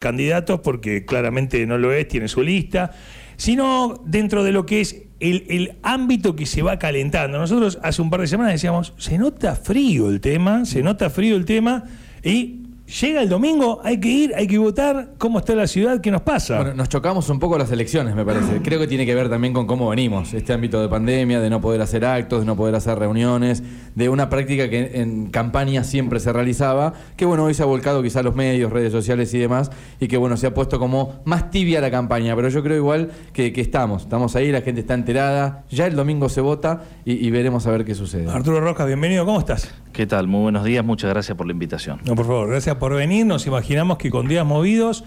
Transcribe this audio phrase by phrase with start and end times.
[0.00, 2.92] candidatos porque claramente no lo es, tiene su lista,
[3.36, 7.38] sino dentro de lo que es el, el ámbito que se va calentando.
[7.38, 11.36] Nosotros hace un par de semanas decíamos, se nota frío el tema, se nota frío
[11.36, 11.84] el tema
[12.24, 15.10] y Llega el domingo, hay que ir, hay que votar.
[15.16, 16.00] ¿Cómo está la ciudad?
[16.00, 16.56] ¿Qué nos pasa?
[16.56, 18.60] Bueno, nos chocamos un poco las elecciones, me parece.
[18.62, 20.34] Creo que tiene que ver también con cómo venimos.
[20.34, 23.62] Este ámbito de pandemia, de no poder hacer actos, de no poder hacer reuniones,
[23.94, 28.02] de una práctica que en campaña siempre se realizaba, que bueno, hoy se ha volcado
[28.02, 31.52] quizá los medios, redes sociales y demás, y que bueno, se ha puesto como más
[31.52, 32.34] tibia la campaña.
[32.34, 34.02] Pero yo creo igual que, estamos.
[34.02, 35.64] Estamos ahí, la gente está enterada.
[35.70, 38.28] Ya el domingo se vota y, y veremos a ver qué sucede.
[38.28, 39.24] Arturo Rojas, bienvenido.
[39.24, 39.72] ¿Cómo estás?
[39.92, 40.26] ¿Qué tal?
[40.26, 40.84] Muy buenos días.
[40.84, 42.00] Muchas gracias por la invitación.
[42.04, 45.04] No, por favor, gracias por venir, nos imaginamos que con días movidos,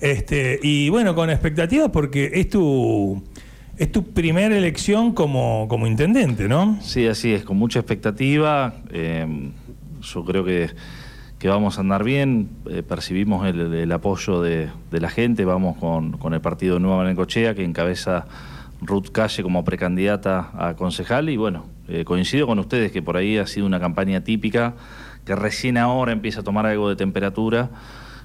[0.00, 3.22] este, y bueno, con expectativas porque es tu,
[3.76, 6.78] es tu primera elección como, como intendente, ¿no?
[6.80, 8.74] Sí, así es, con mucha expectativa.
[8.90, 9.52] Eh,
[10.00, 10.70] yo creo que,
[11.38, 16.32] que, vamos a andar bien, eh, percibimos el, apoyo de, la gente, vamos con, con
[16.32, 18.24] el partido Nueva Bencochea, que encabeza
[18.80, 23.36] Ruth Calle como precandidata a concejal, y bueno, eh, coincido con ustedes que por ahí
[23.36, 24.74] ha sido una campaña típica
[25.24, 27.70] que recién ahora empieza a tomar algo de temperatura,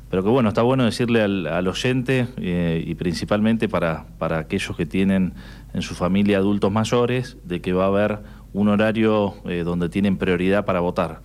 [0.10, 4.86] pero que bueno, está bueno decirle al, oyente eh, y principalmente para, para aquellos que
[4.86, 5.34] tienen
[5.74, 8.20] en su familia adultos mayores, de que va a haber
[8.54, 11.22] un horario eh, donde tienen prioridad para votar.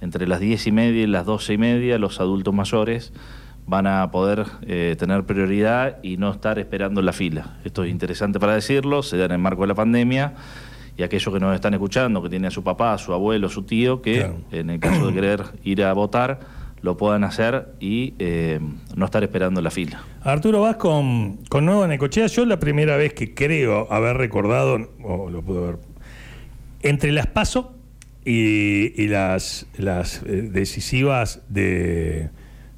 [0.00, 3.12] Entre las diez y media y las doce y media los adultos mayores
[3.66, 7.58] van a poder eh, tener prioridad y no estar esperando en la fila.
[7.64, 10.32] Esto es interesante para decirlo, se da en el marco de la pandemia
[10.96, 13.50] y aquellos que nos están escuchando, que tienen a su papá, a su abuelo, a
[13.50, 16.40] su tío, que en el caso de querer ir a votar,
[16.82, 18.60] lo puedan hacer y eh,
[18.96, 20.02] no estar esperando la fila.
[20.22, 22.26] Arturo, vas con, con Nuevo Necochea.
[22.26, 25.78] Yo la primera vez que creo haber recordado, o lo puedo ver,
[26.82, 27.74] entre las PASO
[28.24, 32.30] y, las, las eh, decisivas de,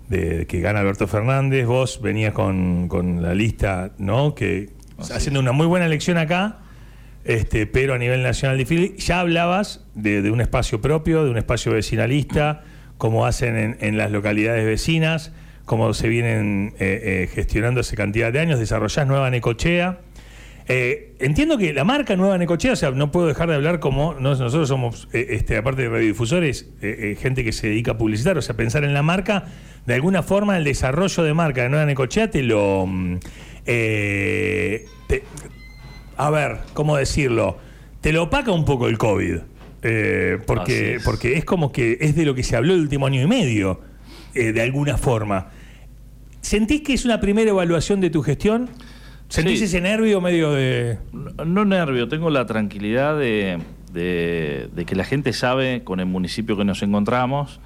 [0.09, 4.35] de, que gana Alberto Fernández, vos venías con, con la lista, ¿no?
[4.35, 6.64] Que haciendo una muy buena elección acá
[7.25, 8.97] este, pero a nivel nacional difícil.
[8.97, 12.63] Ya hablabas de, un espacio propio, de un espacio vecinalista,
[12.99, 15.33] cómo hacen en, las localidades vecinas,
[15.65, 20.01] cómo se vienen eh, eh, gestionando esa cantidad de años, desarrollás Nueva Necochea.
[20.67, 24.15] Eh, entiendo que la marca Nueva Necochea, o sea, no puedo dejar de hablar como
[24.15, 26.71] nosotros somos, este, aparte de radiodifusores,
[27.19, 29.45] gente que se dedica a publicitar, o sea, pensar en la marca,
[29.85, 32.87] de alguna forma el desarrollo de marca de Nueva Necochea te lo...
[32.87, 33.19] Mm,
[36.17, 37.59] a ver, ¿cómo decirlo?
[38.01, 39.39] Te lo opaca un poco el COVID.
[39.83, 41.05] Eh, porque, es.
[41.05, 43.81] porque es como que es de lo que se habló el último año y medio,
[44.35, 45.49] eh, de alguna forma.
[46.41, 48.71] ¿Sentís que es una primera evaluación de tu gestión?
[49.29, 50.99] ¿Sentís ese nervio medio de.?
[51.13, 53.59] No, nervio, tengo la tranquilidad de,
[53.93, 57.61] que la gente sabe con el municipio que nos encontramos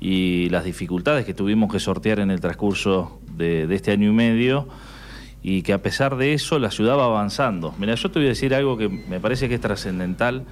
[0.00, 4.68] y las dificultades que tuvimos que sortear en el transcurso de este año y medio
[5.46, 7.72] y que a pesar de eso la ciudad va avanzando.
[7.78, 10.44] Mira, yo te voy a decir algo que me parece que es trascendental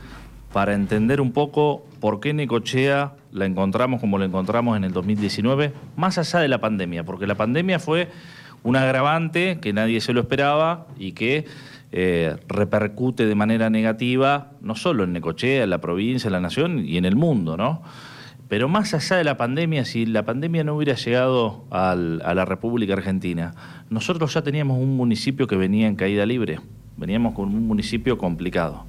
[0.52, 5.72] para entender un poco por qué Necochea la encontramos como la encontramos en el 2019,
[5.96, 8.08] más allá de la pandemia, porque la pandemia fue
[8.62, 11.44] un agravante que nadie se lo esperaba y que
[11.90, 16.86] eh, repercute de manera negativa no solo en Necochea, en la provincia, en la nación
[16.86, 17.82] y en el mundo, ¿no?
[18.48, 22.92] Pero más allá de la pandemia, si la pandemia no hubiera llegado a la República
[22.92, 23.54] Argentina,
[23.90, 26.60] nosotros ya teníamos un municipio que venía en caída libre,
[26.96, 28.84] veníamos con un municipio complicado.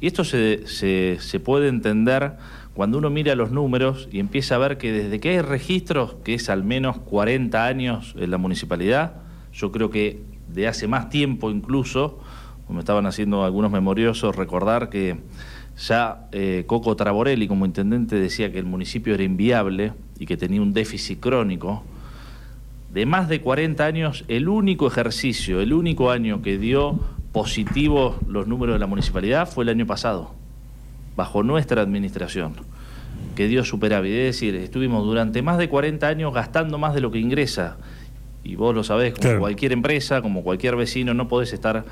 [0.00, 2.34] Y esto se, se, puede entender
[2.74, 6.34] cuando uno mira los números y empieza a ver que desde que hay registros, que
[6.34, 9.14] es al menos 40 años en la municipalidad,
[9.52, 12.20] yo creo que de hace más tiempo incluso,
[12.68, 15.18] me estaban haciendo algunos memoriosos recordar que
[15.78, 20.62] ya eh, Coco Traborelli como intendente decía que el municipio era inviable y que tenía
[20.62, 21.82] un déficit crónico.
[22.92, 27.00] De más de 40 años, el único ejercicio, el único año que dio
[27.32, 30.32] positivo los números de la municipalidad fue el año pasado,
[31.16, 32.54] bajo nuestra administración,
[33.34, 34.12] que dio superávit.
[34.12, 37.76] Es decir, estuvimos durante más de 40 años gastando más de lo que ingresa.
[38.44, 41.84] Y vos lo sabés, como cualquier empresa, como cualquier vecino, no podés estar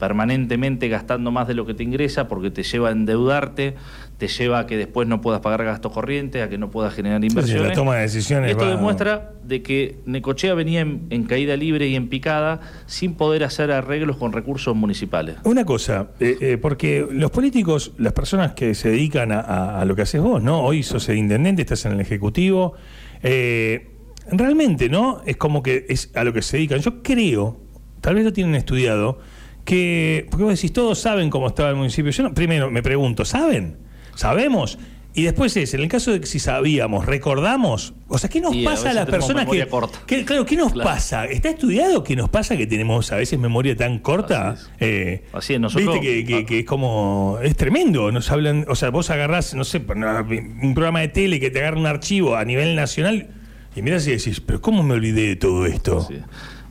[0.00, 3.74] permanentemente gastando más de lo que te ingresa porque te lleva a endeudarte,
[4.16, 7.22] te lleva a que después no puedas pagar gastos corrientes, a que no puedas generar
[7.22, 7.68] inversiones.
[7.68, 12.08] la toma de decisiones Esto demuestra de que Necochea venía en, caída libre y en
[12.08, 15.36] picada sin poder hacer arreglos con recursos municipales.
[15.44, 20.02] Una cosa, eh, eh, porque los políticos, las personas que se dedican a, lo que
[20.02, 20.62] haces vos, ¿no?
[20.62, 22.74] Hoy sos el intendente, estás en el Ejecutivo.
[23.22, 23.90] Eh,
[24.32, 25.20] realmente, ¿no?
[25.26, 26.80] Es como que es a lo que se dedican.
[26.80, 27.60] Yo creo,
[28.00, 29.18] tal vez lo tienen estudiado,
[29.64, 32.10] que, porque vos decís, todos saben cómo estaba el municipio.
[32.10, 33.76] Yo primero me pregunto, ¿saben?
[34.14, 34.78] ¿Sabemos?
[35.12, 38.56] Y después es, en el caso de que si sabíamos, recordamos, o sea, ¿qué nos
[38.58, 39.66] pasa a, las personas que,
[40.06, 40.88] que- Claro, ¿qué nos Claro.
[40.88, 41.24] pasa?
[41.24, 44.50] ¿Está estudiado qué nos pasa que tenemos a veces memoria tan corta?
[44.50, 44.70] Así es.
[44.78, 48.76] Eh, Así es, nosotros- Viste que, que- que es como, es tremendo, nos hablan, o
[48.76, 52.44] sea, vos agarrás, no sé, un programa de tele que te agarra un archivo a
[52.44, 53.30] nivel nacional
[53.74, 56.06] y mirás y decís, pero ¿cómo me olvidé de todo esto?
[56.08, 56.18] Sí.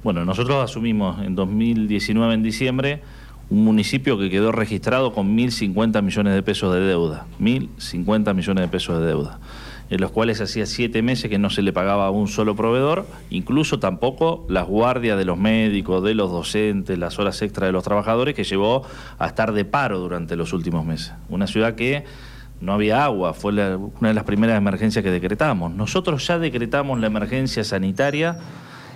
[0.01, 3.01] Bueno, nosotros asumimos en 2019, en diciembre,
[3.49, 7.25] un municipio que quedó registrado con 1.050 millones de pesos de deuda.
[7.41, 9.39] 1.050 millones de pesos de deuda.
[9.89, 13.07] En los cuales hacía siete meses que no se le pagaba a un solo proveedor,
[13.29, 17.83] incluso tampoco las guardias de los médicos, de los docentes, las horas extra de los
[17.83, 18.85] trabajadores, que llevó
[19.17, 21.11] a estar de paro durante los últimos meses.
[21.27, 22.05] Una ciudad que
[22.61, 25.73] no había agua, fue una de las primeras emergencias que decretamos.
[25.73, 28.37] Nosotros ya decretamos la emergencia sanitaria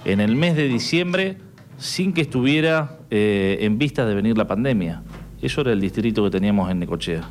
[0.06, 1.38] en el mes de diciembre
[1.78, 5.04] sin que estuviera eh, en vista de venir la pandemia.
[5.42, 7.24] Eso era el distrito que teníamos en Necochea.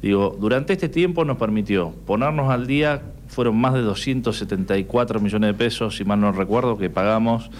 [0.00, 5.54] Digo, durante este tiempo nos permitió ponernos al día, fueron más de 274 millones de
[5.54, 7.50] pesos, si mal no recuerdo, que pagamos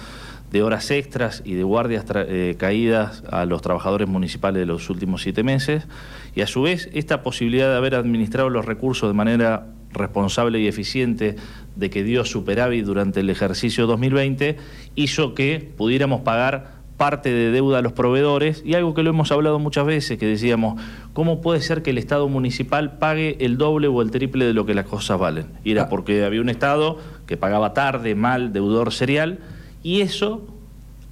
[0.50, 5.22] de horas extras y de guardias eh, caídas a los trabajadores municipales de los últimos
[5.22, 5.86] siete meses.
[6.34, 10.66] Y a su vez, esta posibilidad de haber administrado los recursos de manera responsable y
[10.66, 11.36] eficiente,
[11.76, 14.56] de que dio superávit durante el ejercicio 2020,
[14.94, 19.32] hizo que pudiéramos pagar parte de deuda a los proveedores y algo que lo hemos
[19.32, 20.80] hablado muchas veces, que decíamos,
[21.14, 24.66] ¿cómo puede ser que el Estado municipal pague el doble o el triple de lo
[24.66, 25.46] que las cosas valen?
[25.64, 25.88] Y era Ah.
[25.88, 29.38] porque había un Estado que pagaba tarde, mal, deudor serial,
[29.82, 30.46] y eso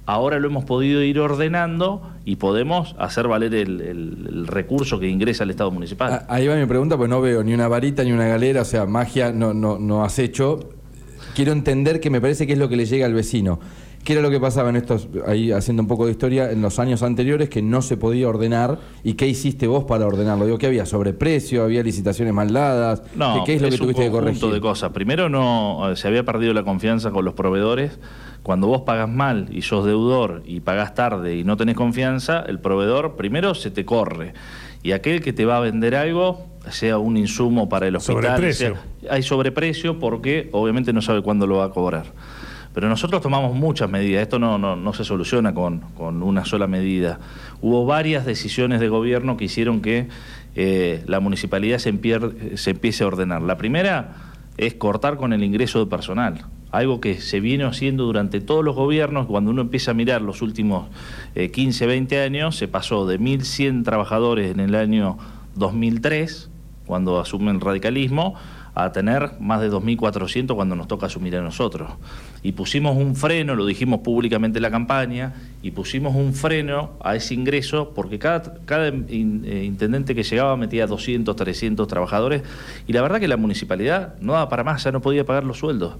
[0.05, 5.07] ahora lo hemos podido ir ordenando y podemos hacer valer el, el- el recurso que
[5.07, 6.11] ingresa al Estado municipal.
[6.13, 8.65] Ah, Ahí va mi pregunta, pues no veo ni una varita ni una galera, o
[8.65, 10.59] sea, magia no, no, no has hecho.
[11.35, 13.59] Quiero entender que me parece que es lo que le llega al vecino.
[14.03, 16.79] ¿Qué era lo que pasaba en estos, ahí haciendo un poco de historia, en los
[16.79, 18.79] años anteriores que no se podía ordenar?
[19.03, 20.45] ¿Y qué hiciste vos para ordenarlo?
[20.45, 20.87] Digo, ¿qué había?
[20.87, 21.63] ¿Sobreprecio?
[21.63, 23.03] ¿Había licitaciones mal dadas?
[23.15, 24.53] No, ¿Qué, qué es lo que un tuviste que conjunto corregir?
[24.55, 24.91] de cosas.
[24.91, 27.99] Primero, no eh, se había perdido la confianza con los proveedores.
[28.43, 32.59] Cuando vos pagas mal y sos deudor y pagás tarde y no tenés confianza, el
[32.59, 34.33] proveedor primero se te corre.
[34.83, 38.77] Y aquel que te va a vender algo, sea un insumo para el hospital, Sobreprecio.
[39.01, 42.05] sea- hay sobreprecio porque obviamente no sabe cuándo lo va a cobrar.
[42.73, 46.65] Pero nosotros tomamos muchas medidas, esto no, no, no se soluciona con, con una sola
[46.67, 47.19] medida.
[47.61, 50.07] Hubo varias decisiones de gobierno que hicieron que
[50.55, 53.41] eh, la municipalidad se, empier- se empiece a ordenar.
[53.41, 54.15] La primera
[54.57, 58.75] es cortar con el ingreso de personal, algo que se viene haciendo durante todos los
[58.75, 60.87] gobiernos, cuando uno empieza a mirar los últimos
[61.35, 65.17] eh, 15, 20 años, se pasó de 1.100 trabajadores en el año
[65.55, 66.49] 2003,
[66.85, 68.35] cuando asume el radicalismo,
[68.73, 71.91] a tener más de 2.400 cuando nos toca asumir a nosotros.
[72.41, 77.15] Y pusimos un freno, lo dijimos públicamente en la campaña, y pusimos un freno a
[77.15, 82.43] ese ingreso porque cada, cada eh, intendente que llegaba metía 200, 300 trabajadores,
[82.87, 85.59] y la verdad que la municipalidad no daba para más, ya no podía pagar los
[85.59, 85.97] sueldos.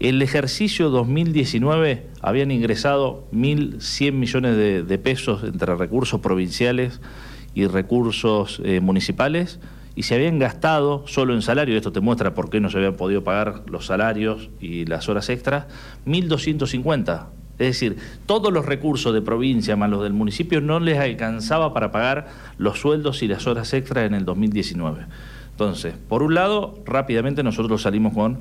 [0.00, 7.00] El ejercicio 2019 habían ingresado 1.100 millones de, de pesos entre recursos provinciales
[7.54, 9.60] y recursos eh, municipales
[9.96, 12.94] y se habían gastado solo en salario, esto te muestra por qué no se habían
[12.94, 15.66] podido pagar los salarios y las horas extras,
[16.06, 17.26] 1.250.
[17.58, 17.96] Es decir,
[18.26, 22.26] todos los recursos de provincia más los del municipio no les alcanzaba para pagar
[22.58, 25.06] los sueldos y las horas extras en el 2019.
[25.52, 28.40] Entonces, por un lado, rápidamente nosotros salimos con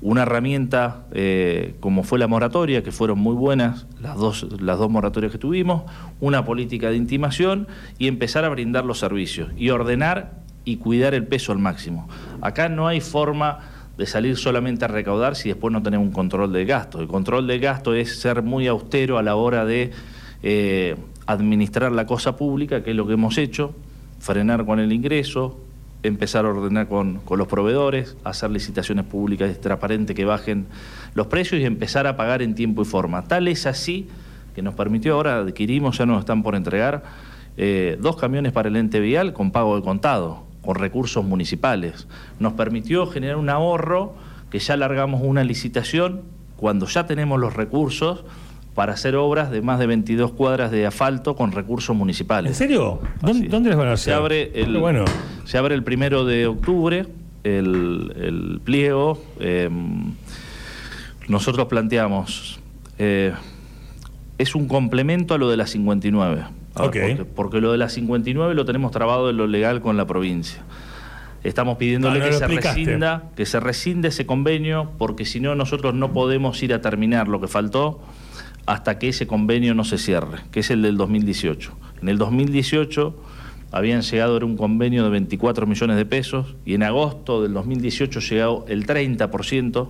[0.00, 4.90] una herramienta eh, como fue la moratoria, que fueron muy buenas las dos, las dos
[4.90, 7.66] moratorias que tuvimos, una política de intimación
[7.98, 12.08] y empezar a brindar los servicios y ordenar y cuidar el peso al máximo.
[12.40, 13.60] Acá no hay forma
[13.96, 17.00] de salir solamente a recaudar si después no tenemos un control del gasto.
[17.00, 19.92] El control del gasto es ser muy austero a la hora de
[20.42, 23.74] eh, administrar la cosa pública, que es lo que hemos hecho,
[24.18, 25.60] frenar con el ingreso,
[26.02, 30.66] empezar a ordenar con, con los proveedores, hacer licitaciones públicas transparentes que bajen
[31.14, 33.24] los precios y empezar a pagar en tiempo y forma.
[33.24, 34.08] Tal es así
[34.54, 37.02] que nos permitió ahora, adquirimos, ya nos están por entregar,
[37.56, 42.06] eh, dos camiones para el ente vial con pago de contado, con recursos municipales.
[42.38, 44.14] Nos permitió generar un ahorro
[44.50, 46.22] que ya largamos una licitación
[46.56, 48.24] cuando ya tenemos los recursos
[48.74, 52.50] para hacer obras de más de 22 cuadras de asfalto con recursos municipales.
[52.50, 53.00] ¿En serio?
[53.20, 54.12] ¿Dónde, dónde las van a hacer?
[54.12, 55.04] Se abre el, bueno.
[55.44, 57.06] se abre el primero de octubre
[57.44, 59.22] el, el pliego.
[59.38, 59.68] eh,
[61.28, 62.60] nosotros planteamos,
[62.98, 63.32] eh,
[64.36, 66.44] es un complemento a lo de la 59.
[66.74, 67.16] A ver, Ok.
[67.16, 70.62] porque, porque lo de la 59 lo tenemos trabado en lo legal con la provincia.
[71.44, 75.94] Estamos pidiéndole no que se rescinda, que se rescinde ese convenio, porque si no nosotros
[75.94, 78.00] no podemos ir a terminar lo que faltó
[78.66, 81.72] hasta que ese convenio no se cierre, que es el del 2018.
[82.00, 83.14] En el 2018
[83.72, 88.20] habían llegado, era un convenio de 24 millones de pesos, y en agosto del 2018
[88.20, 89.88] llegó el 30%,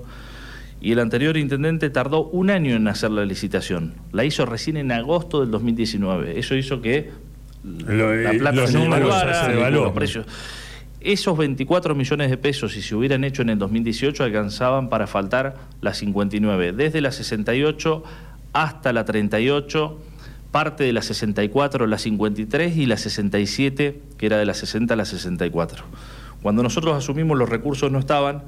[0.85, 3.95] y el anterior intendente tardó un año en hacer la licitación.
[4.13, 6.39] La hizo recién en agosto del 2019.
[6.39, 7.11] Eso hizo que
[7.65, 9.85] la eh, plata los se devaluara, se devaluó.
[9.85, 10.27] los precios.
[11.01, 15.57] Esos 24 millones de pesos, si se hubieran hecho en el 2018, alcanzaban para faltar
[15.81, 18.05] las 59, desde la 68
[18.53, 19.99] hasta la 38,
[20.51, 24.97] parte de la 64, la 53 y la 67, que era de la 60 a
[24.99, 25.83] la 64.
[26.43, 28.43] Cuando nosotros asumimos los recursos no estaban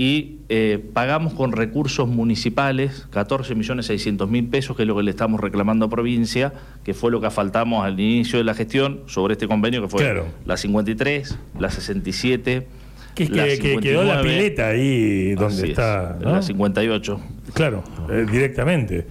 [0.00, 5.02] y eh, pagamos con recursos municipales 14 millones 600 mil pesos, que es lo que
[5.02, 6.52] le estamos reclamando a provincia,
[6.84, 10.02] que fue lo que faltamos al inicio de la gestión sobre este convenio, que fue
[10.04, 10.26] Claro.
[10.46, 12.68] la 53, la 67.
[13.16, 16.16] Que, es la que, que quedó la 59, pileta ahí donde es, está.
[16.22, 16.30] ¿no?
[16.30, 17.20] La 58.
[17.52, 19.04] Claro, eh, directamente.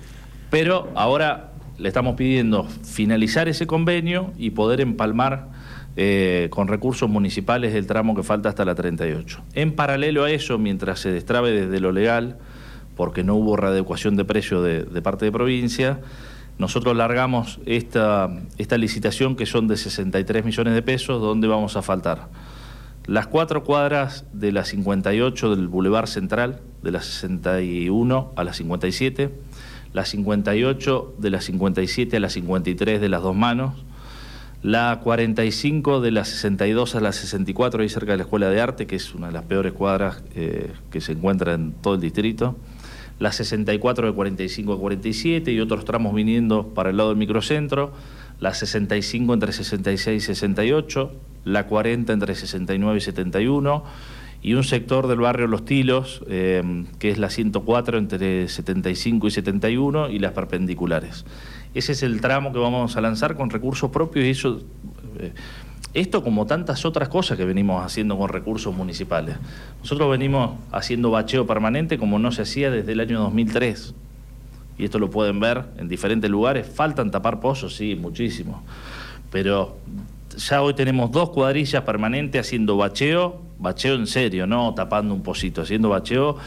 [0.50, 5.50] Pero ahora le estamos pidiendo finalizar ese convenio y poder empalmar
[5.97, 9.43] eh, con recursos municipales el tramo que falta hasta la 38.
[9.53, 12.37] En paralelo a eso, mientras se destrabe desde lo legal,
[12.95, 15.99] porque no hubo readecuación de precio de, parte de provincia,
[16.57, 21.81] nosotros largamos esta, esta licitación que son de 63 millones de pesos, donde vamos a
[21.81, 22.29] faltar
[23.07, 29.31] las cuatro cuadras de la 58 del Boulevard Central, de la 61 a la 57,
[29.93, 33.85] la 58 de la 57 a la 53 de las dos manos,
[34.67, 38.86] la 45 de la 62 a la 64, ahí cerca de la Escuela de Arte,
[38.86, 42.57] que es una de las peores cuadras eh, que se encuentra en todo el distrito,
[43.17, 47.93] la 64 de 45 a 47 y otros tramos viniendo para el lado del microcentro,
[48.41, 51.12] la 65 entre 66 y 68,
[51.45, 53.83] la 40 entre 69 y 71
[54.41, 59.31] y un sector del barrio Los Tilos, eh, que es la 104 entre 75 y
[59.31, 61.24] 71 y las perpendiculares.
[61.77, 64.62] Ese es el tramo que vamos a lanzar con recursos propios y eso,
[65.19, 65.31] eh,
[65.93, 69.36] esto como tantas otras cosas que venimos haciendo con recursos municipales.
[69.81, 73.93] Nosotros venimos haciendo bacheo permanente como no se hacía desde el año 2003
[74.79, 76.67] y esto lo pueden ver en diferentes lugares.
[76.67, 78.63] Faltan tapar pozos, sí, muchísimo.
[79.29, 79.77] Pero
[80.36, 85.62] ya hoy tenemos dos cuadrillas permanentes haciendo bacheo, bacheo en serio, no tapando un pocito,
[85.62, 86.38] haciendo bacheo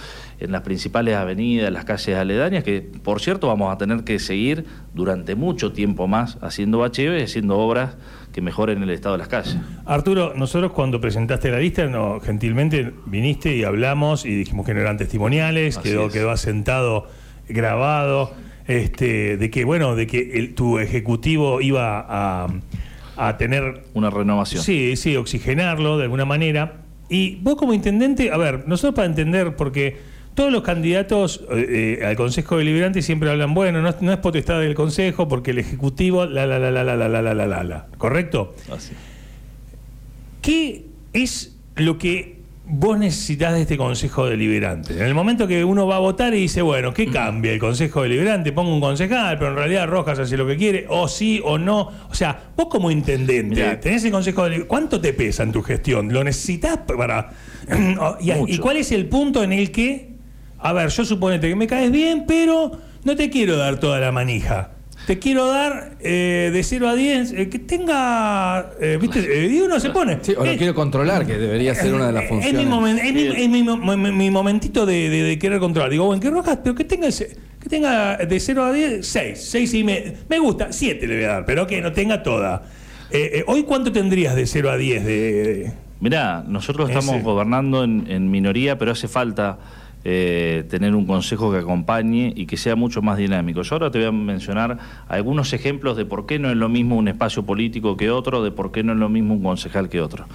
[0.41, 4.65] en las principales avenidas, las calles aledañas, que por cierto vamos a tener que seguir
[4.95, 7.97] durante mucho tiempo más haciendo bacheo y haciendo obras
[8.33, 9.57] que mejoren el estado de las calles.
[9.87, 14.81] Arturo, nosotros cuando presentaste la lista, no, gentilmente viniste y hablamos y dijimos que no
[14.81, 16.13] eran testimoniales, Así quedó, es.
[16.13, 17.07] quedó asentado,
[17.49, 18.33] grabado,
[18.67, 22.47] este, de que bueno, de que el- tu ejecutivo iba a,
[23.17, 24.63] a tener Una renovación.
[24.63, 26.83] Sí, sí, oxigenarlo de alguna manera.
[27.09, 29.99] Y vos como intendente, a ver, nosotros para entender, porque
[30.35, 34.61] todos los candidatos eh, eh, al Consejo Deliberante siempre hablan, bueno, no, no es potestad
[34.61, 37.65] del Consejo porque el Ejecutivo, la, la, la, la, la, la, la, la, la, la,
[37.65, 37.87] la.
[37.99, 38.55] ¿Correcto?
[38.73, 38.93] Así.
[40.43, 42.41] ¿Qué es lo que
[42.73, 44.95] vos necesitas de este Consejo Deliberante?
[44.95, 48.03] En el momento que uno va a votar y dice, bueno, ¿qué cambia el Consejo
[48.03, 48.53] Deliberante?
[48.53, 51.91] Pongo un concejal, pero en realidad Rojas hace lo que quiere, o sí o no.
[52.09, 53.81] O sea, vos como intendente, Mirá.
[53.81, 56.13] tenés el Consejo Deliberante, ¿cuánto te pesa en tu gestión?
[56.13, 57.31] ¿Lo necesitas para...?
[58.21, 60.10] ¿Y cuál es el punto en el que,
[60.62, 62.73] a ver, yo suponete que me caes bien, pero
[63.05, 64.71] no te quiero dar toda la manija?
[65.07, 69.21] Te quiero dar eh, de 0 a 10, eh, que tenga, eh, ¿viste?
[69.21, 70.19] Eh, y uno se pone.
[70.21, 72.64] Sí, o lo Eh, quiero controlar, que debería ser una de las es funciones.
[72.67, 75.90] mi, momen- es mi- es mi mo- mo- mi momentito de, de- de querer controlar.
[75.90, 79.43] Digo, bueno, que Rojas, pero que tenga, ese- que tenga de 0 a 10, 6.
[79.50, 82.62] 6 y me, me gusta, 7 le voy a dar, pero que no tenga toda.
[83.11, 86.99] Eh, eh, ¿Hoy cuánto tendrías de 0 a 10 de, de- Mirá, nosotros Ese.
[86.99, 89.59] estamos gobernando en, en minoría, pero hace falta
[90.04, 93.62] eh, tener un consejo que acompañe y que sea mucho más dinámico.
[93.62, 94.78] Yo ahora te voy a mencionar
[95.09, 98.50] algunos ejemplos de por qué no es lo mismo un espacio político que otro, de
[98.50, 100.26] por qué no es lo mismo un concejal que otro.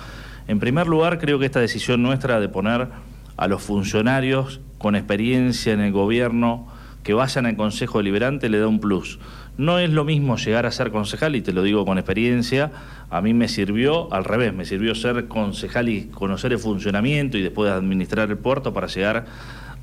[0.48, 2.90] En primer lugar, creo que esta decisión nuestra de poner
[3.38, 6.68] a los funcionarios con experiencia en el gobierno
[7.04, 9.20] que vayan al Consejo Deliberante le da un plus.
[9.58, 12.72] No es lo mismo llegar a ser concejal, y te lo digo con experiencia,
[13.10, 17.42] a mí me sirvió al revés, me sirvió ser concejal y conocer el funcionamiento y
[17.42, 19.26] después administrar el puerto para llegar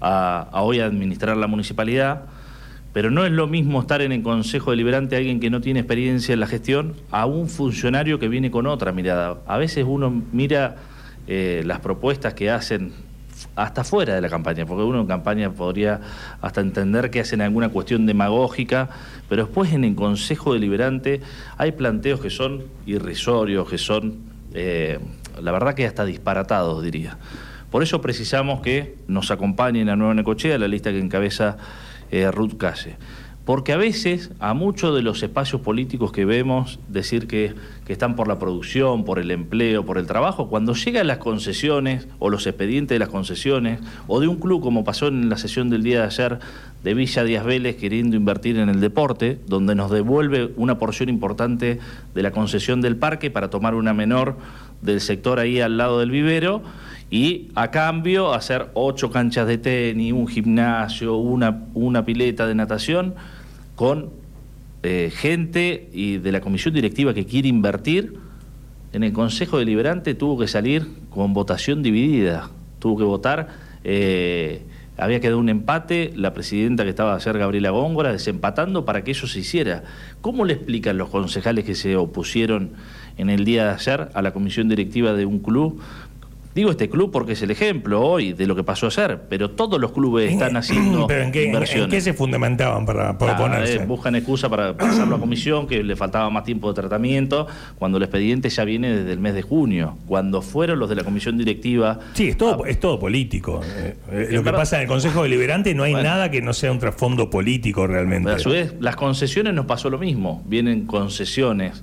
[0.00, 2.24] a, a hoy administrar la municipalidad.
[2.92, 6.34] Pero no es lo mismo estar en el Consejo Deliberante alguien que no tiene experiencia
[6.34, 9.38] en la gestión a un funcionario que viene con otra mirada.
[9.46, 10.76] A veces uno mira
[11.26, 12.92] eh, las propuestas que hacen
[13.56, 16.00] hasta fuera de la campaña, porque uno en campaña podría
[16.40, 18.88] hasta entender que hacen alguna cuestión demagógica,
[19.28, 21.20] pero después en el Consejo Deliberante
[21.56, 24.18] hay planteos que son irrisorios, que son,
[24.54, 24.98] eh,
[25.40, 27.18] la verdad que hasta disparatados, diría.
[27.70, 31.56] Por eso precisamos que nos acompañen a Nueva Necochea, la lista que encabeza
[32.10, 32.96] eh, Ruth Calle.
[33.44, 37.54] Porque a veces a muchos de los espacios políticos que vemos decir que,
[37.88, 42.30] están por la producción, por el empleo, por el trabajo, cuando llegan las concesiones o
[42.30, 45.82] los expedientes de las concesiones, o de un club como pasó en la sesión del
[45.82, 46.38] día de ayer
[46.82, 51.80] de Villa Díaz Vélez queriendo invertir en el deporte, donde nos devuelve una porción importante
[52.14, 54.38] de la concesión del parque para tomar una menor
[54.80, 56.62] del sector ahí al lado del vivero,
[57.10, 63.16] y a cambio hacer ocho canchas de tenis, un gimnasio, una pileta de natación
[63.76, 64.10] con
[64.82, 68.14] eh, gente y de la comisión directiva que quiere invertir.
[68.92, 73.48] En el Consejo Deliberante tuvo que salir con votación dividida, tuvo que votar,
[73.84, 74.62] eh,
[74.98, 79.12] había quedado un empate, la presidenta que estaba a ser Gabriela Góngora desempatando para que
[79.12, 79.84] eso se hiciera.
[80.20, 82.72] ¿Cómo le explican los concejales que se opusieron
[83.16, 85.80] en el día de ayer a la comisión directiva de un club
[86.54, 89.80] Digo este club porque es el ejemplo hoy de lo que pasó ayer, pero todos
[89.80, 91.84] los clubes están haciendo ¿Pero en qué, inversiones.
[91.86, 93.74] ¿En qué se fundamentaban para, para Ah, oponerse?
[93.76, 97.46] eh, buscan excusa para pasarlo a comisión, que le faltaba más tiempo de tratamiento,
[97.78, 99.96] cuando el expediente ya viene desde el mes de junio.
[100.06, 101.98] Cuando fueron los de la comisión directiva.
[102.12, 103.60] Sí, es todo, es todo político.
[103.64, 104.58] Eh, eh, lo que verdad.
[104.60, 106.08] pasa en el Consejo Deliberante no hay Bueno.
[106.10, 108.30] nada que no sea un trasfondo político realmente.
[108.30, 110.42] A su vez, las concesiones nos pasó lo mismo.
[110.46, 111.82] Vienen concesiones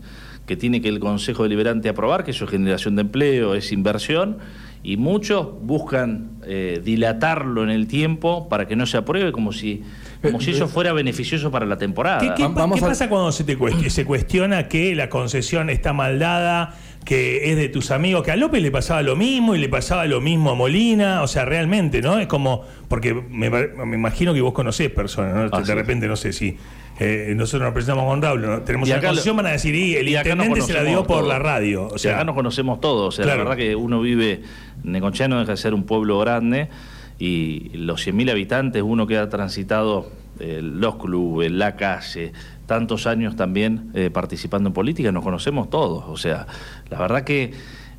[0.50, 4.40] que tiene que el Consejo Deliberante aprobar, que eso es generación de empleo, es inversión,
[4.82, 9.84] y muchos buscan eh, dilatarlo en el tiempo para que no se apruebe como si,
[10.24, 12.20] como si eso fuera beneficioso para la temporada.
[12.20, 14.96] ¿Qué, qué Va- pa- vamos qué a- pasa cuando se, te cuest- se cuestiona que
[14.96, 16.76] la concesión está mal dada,
[17.06, 18.24] que es de tus amigos?
[18.24, 21.22] Que a López le pasaba lo mismo y le pasaba lo mismo a Molina.
[21.22, 22.18] O sea, realmente, ¿no?
[22.20, 22.64] Es como.
[22.88, 23.48] Porque me,
[23.96, 25.50] imagino que vos conocés personas, ¿no?
[25.56, 25.74] Ah, de sí.
[25.74, 26.58] repente, no sé si.
[27.00, 28.62] Eh, nosotros nos presentamos con Raúl, ¿no?
[28.62, 31.20] tenemos Y una concesión, van a decir, y el y intendente se la dio por
[31.20, 31.28] todos.
[31.30, 31.88] la radio.
[31.88, 33.08] O sea, acá nos conocemos todos.
[33.08, 33.40] O sea, Claro.
[33.40, 34.42] la verdad que uno vive.
[34.84, 36.70] Necochea no deja de ser un pueblo grande
[37.18, 42.32] y los 100.000 habitantes, uno que ha transitado eh, los clubes, la calle,
[42.66, 46.06] tantos años también eh, participando en política, nos conocemos todos.
[46.08, 46.48] O sea,
[46.90, 47.52] la verdad que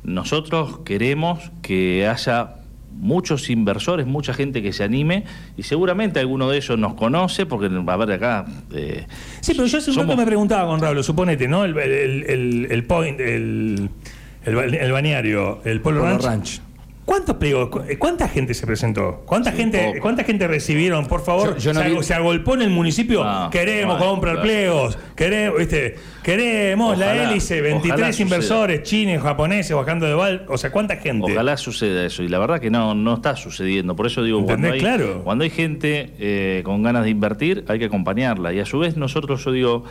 [0.03, 2.55] nosotros queremos que haya
[2.93, 5.23] muchos inversores, mucha gente que se anime
[5.57, 8.45] y seguramente alguno de ellos nos conoce porque va a ver acá.
[8.73, 9.05] eh,
[9.39, 11.65] Sí, pero yo hace un somos- rato me preguntaba con Raúl, suponete, ¿no?
[11.65, 13.89] El, el, el, el point, el,
[14.45, 16.23] el, ba- el bañario, el Polo, Polo Ranch.
[16.25, 16.61] Ranch.
[17.11, 19.23] ¿Cuántos pliegos, cu- ¿Cuánta gente se presentó?
[19.25, 19.99] ¿Cuánta gente poco.
[19.99, 21.07] cuánta gente recibieron?
[21.07, 23.25] Por favor, Yo- yo no se, vi- ag- se agolpó en el municipio.
[23.51, 24.47] Queremos comprar claro.
[24.47, 24.97] pliegos.
[25.13, 25.95] Queremos, ¿viste?
[26.23, 28.23] queremos la hélice, 23 ojalá suceda.
[28.23, 30.45] inversores chinos, japoneses bajando de val.
[30.47, 31.33] O sea, ¿cuánta gente?
[31.33, 33.93] Ojalá suceda eso, y la verdad que no, no está sucediendo.
[33.93, 34.97] Por eso digo, cuando hay, ¿Entendés?
[35.05, 35.21] Claro.
[35.25, 38.53] cuando hay gente eh, con ganas de invertir, hay que acompañarla.
[38.53, 39.83] Y a su vez nosotros, yo digo,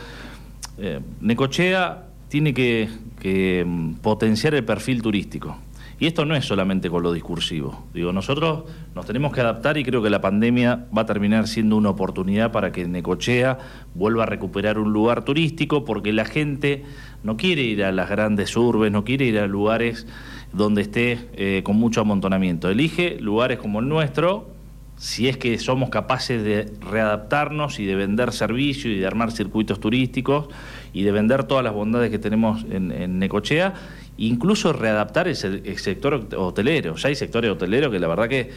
[0.79, 5.55] eh, Necochea tiene que, que, mm, potenciar el perfil turístico.
[6.01, 7.85] Y esto no es solamente con lo discursivo.
[7.93, 8.63] Digo, nosotros
[8.95, 12.51] nos tenemos que adaptar y creo que la pandemia va a terminar siendo una oportunidad
[12.51, 13.59] para que Necochea
[13.93, 16.83] vuelva a recuperar un lugar turístico, porque la gente
[17.23, 20.07] no quiere ir a las grandes urbes, no quiere ir a lugares
[20.51, 22.71] donde esté eh, con mucho amontonamiento.
[22.71, 24.49] Elige lugares como el nuestro,
[24.97, 29.79] si es que somos capaces de readaptarnos y de vender servicios y de armar circuitos
[29.79, 30.47] turísticos
[30.93, 33.75] y de vender todas las bondades que tenemos en, en Necochea,
[34.17, 36.95] incluso readaptar el, se- el sector hotelero.
[36.95, 38.51] Ya hay sectores hoteleros que la verdad que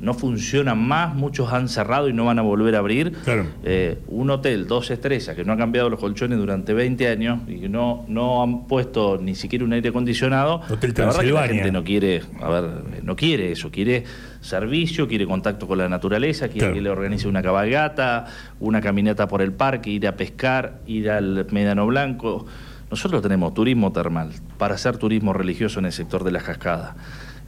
[0.00, 3.12] no funcionan más, muchos han cerrado y no van a volver a abrir.
[3.24, 3.46] Claro.
[3.62, 7.60] Eh, un hotel, dos estrellas, que no ha cambiado los colchones durante 20 años y
[7.60, 10.60] que no, no han puesto ni siquiera un aire acondicionado.
[10.68, 12.64] Hotel la verdad que la gente no quiere, a ver,
[13.04, 14.02] no quiere eso, quiere
[14.40, 16.74] servicio, quiere contacto con la naturaleza, quiere Claro.
[16.74, 18.26] que le organice una cabalgata,
[18.58, 22.44] una caminata por el parque, ir a pescar, ir al Medano Blanco.
[22.92, 26.94] Nosotros tenemos turismo termal, para hacer turismo religioso en el sector de las cascadas,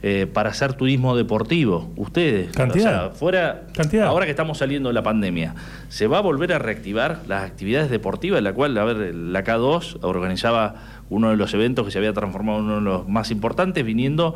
[0.01, 2.51] eh, para hacer turismo deportivo, ustedes.
[2.51, 3.05] Cantidad.
[3.05, 4.07] O sea, fuera, Cantidad.
[4.07, 5.53] ahora que estamos saliendo de la pandemia,
[5.87, 8.41] ¿se va a volver a reactivar las actividades deportivas?
[8.41, 10.77] La cual, a ver, la K2 organizaba
[11.11, 14.33] uno de los eventos que se había transformado en uno de los más importantes, viniendo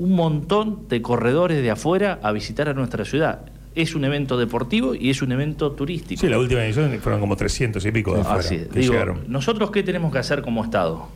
[0.00, 3.42] un montón de corredores de afuera a visitar a nuestra ciudad.
[3.80, 6.20] Es un evento deportivo y es un evento turístico.
[6.20, 8.68] Sí, la última edición fueron como 300 y pico de afuera Así es.
[8.68, 9.20] que Digo, llegaron.
[9.28, 11.06] nosotros qué tenemos que hacer como Estado?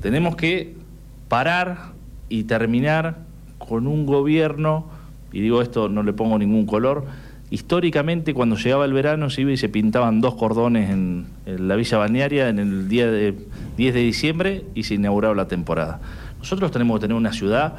[0.00, 0.74] Tenemos que
[1.28, 1.92] parar
[2.28, 3.18] y terminar
[3.58, 4.88] con un gobierno,
[5.32, 7.04] y digo esto no le pongo ningún color,
[7.50, 11.76] históricamente cuando llegaba el verano se iba y se pintaban dos cordones en, en la
[11.76, 13.34] villa balnearia en el día de
[13.76, 16.00] 10 de diciembre y se inauguraba la temporada.
[16.38, 17.74] Nosotros tenemos que tener una ciudad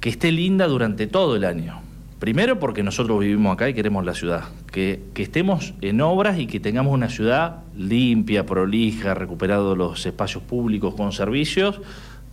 [0.00, 1.80] que esté linda durante todo el año.
[2.22, 4.44] Primero porque nosotros vivimos acá y queremos la ciudad.
[4.70, 10.94] Que, estemos en obras y que tengamos una ciudad limpia, prolija, recuperado los espacios públicos
[10.94, 11.80] con servicios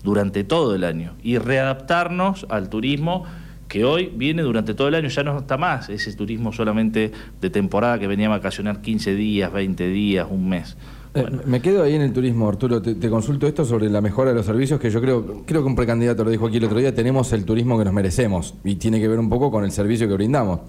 [0.03, 1.13] durante todo el año.
[1.23, 3.25] Y readaptarnos al turismo
[3.67, 7.49] que hoy viene durante todo el año, ya no está más ese turismo solamente de
[7.49, 10.77] temporada que venía a vacacionar 15 días, 20 días, un mes.
[11.19, 12.81] Eh, me quedo ahí en el turismo, Arturo.
[12.81, 15.75] Te, consulto esto sobre la mejora de los servicios, que yo creo, creo que un
[15.75, 18.99] precandidato lo dijo aquí el otro día, tenemos el turismo que nos merecemos y tiene
[18.99, 20.61] que ver un poco con el servicio que brindamos.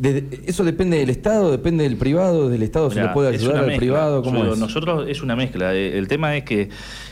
[0.00, 2.48] ¿Eso depende del Estado, depende del privado?
[2.48, 4.22] ¿Del Estado se le puede ayudar al privado?
[4.22, 4.58] ¿Cómo es?
[4.58, 5.74] Nosotros es una mezcla.
[5.74, 6.68] Eh, el tema es que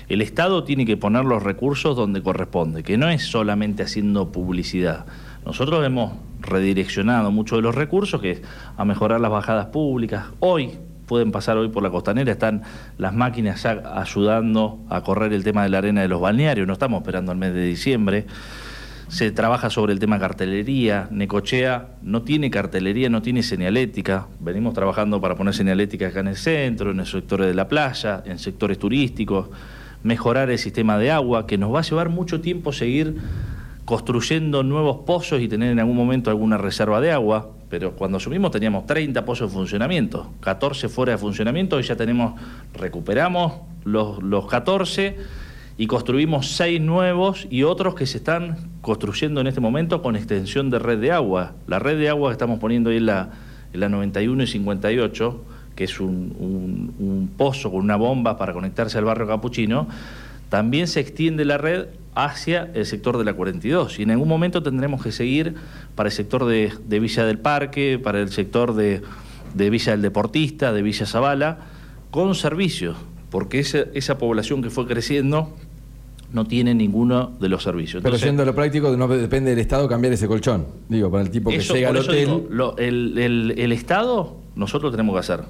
[0.09, 5.05] el Estado tiene que poner los recursos donde corresponde, que no es solamente haciendo publicidad.
[5.45, 8.43] Nosotros hemos redireccionado muchos de los recursos, que es
[8.77, 10.27] a mejorar las bajadas públicas.
[10.39, 10.71] Hoy,
[11.07, 12.63] pueden pasar hoy por la costanera, están
[12.99, 16.73] las máquinas ya ayudando a correr el tema de la arena de los balnearios, no
[16.73, 18.27] estamos esperando al mes de diciembre.
[19.09, 25.21] Se trabaja sobre el tema cartelería, Necochea no tiene cartelería, no tiene señalética, venimos trabajando
[25.21, 28.81] para poner señalética acá en el centro, en el sectores de la playa, en sectores
[28.81, 29.49] turísticos,
[30.03, 33.17] mejorar el sistema de agua, que nos va a llevar mucho tiempo seguir
[33.85, 38.51] construyendo nuevos pozos y tener en algún momento alguna reserva de agua, pero cuando subimos
[38.51, 42.41] teníamos 30 pozos en funcionamiento, 14 fuera de funcionamiento, y ya tenemos,
[42.75, 45.17] recuperamos los, los 14
[45.79, 50.71] y construimos 6 nuevos y otros que se están construyendo en este momento con extensión
[50.71, 51.55] de red de agua.
[51.67, 53.31] La red de agua que estamos poniendo ahí en la,
[53.73, 59.05] la 91 y 58, que es un, un pozo con una bomba para conectarse al
[59.05, 59.89] barrio Capuchino,
[60.49, 64.63] también se extiende la red hacia el sector de la 42 y en algún momento
[64.63, 65.55] tendremos que seguir
[65.95, 69.03] para el sector de, Villa del Parque, para el sector de,
[69.55, 71.59] Villa del Deportista, de Villa Zavala,
[72.11, 72.97] con servicios,
[73.31, 75.55] porque esa, esa población que fue creciendo
[76.33, 78.03] no tiene ninguno de los servicios.
[78.03, 81.51] Pero siendo lo práctico, no depende del Estado cambiar ese colchón, digo, para el tipo
[81.51, 82.45] que llega al hotel.
[82.79, 85.45] el, el Estado, nosotros tenemos que hacer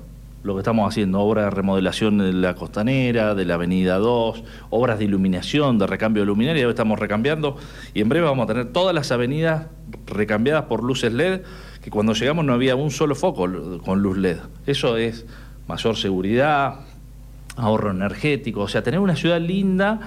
[0.47, 4.99] lo que estamos haciendo, obras de remodelación de la costanera, de la avenida 2, obras
[5.01, 7.57] de iluminación, de recambio de luminaria, estamos recambiando
[7.95, 9.67] y en breve vamos a tener todas las avenidas
[10.07, 11.41] recambiadas por luces LED,
[11.83, 13.49] que cuando llegamos no había un solo foco
[13.85, 14.39] con luz LED.
[14.67, 15.27] Eso es
[15.67, 16.77] mayor seguridad,
[17.57, 20.01] ahorro energético, o sea, tener una ciudad linda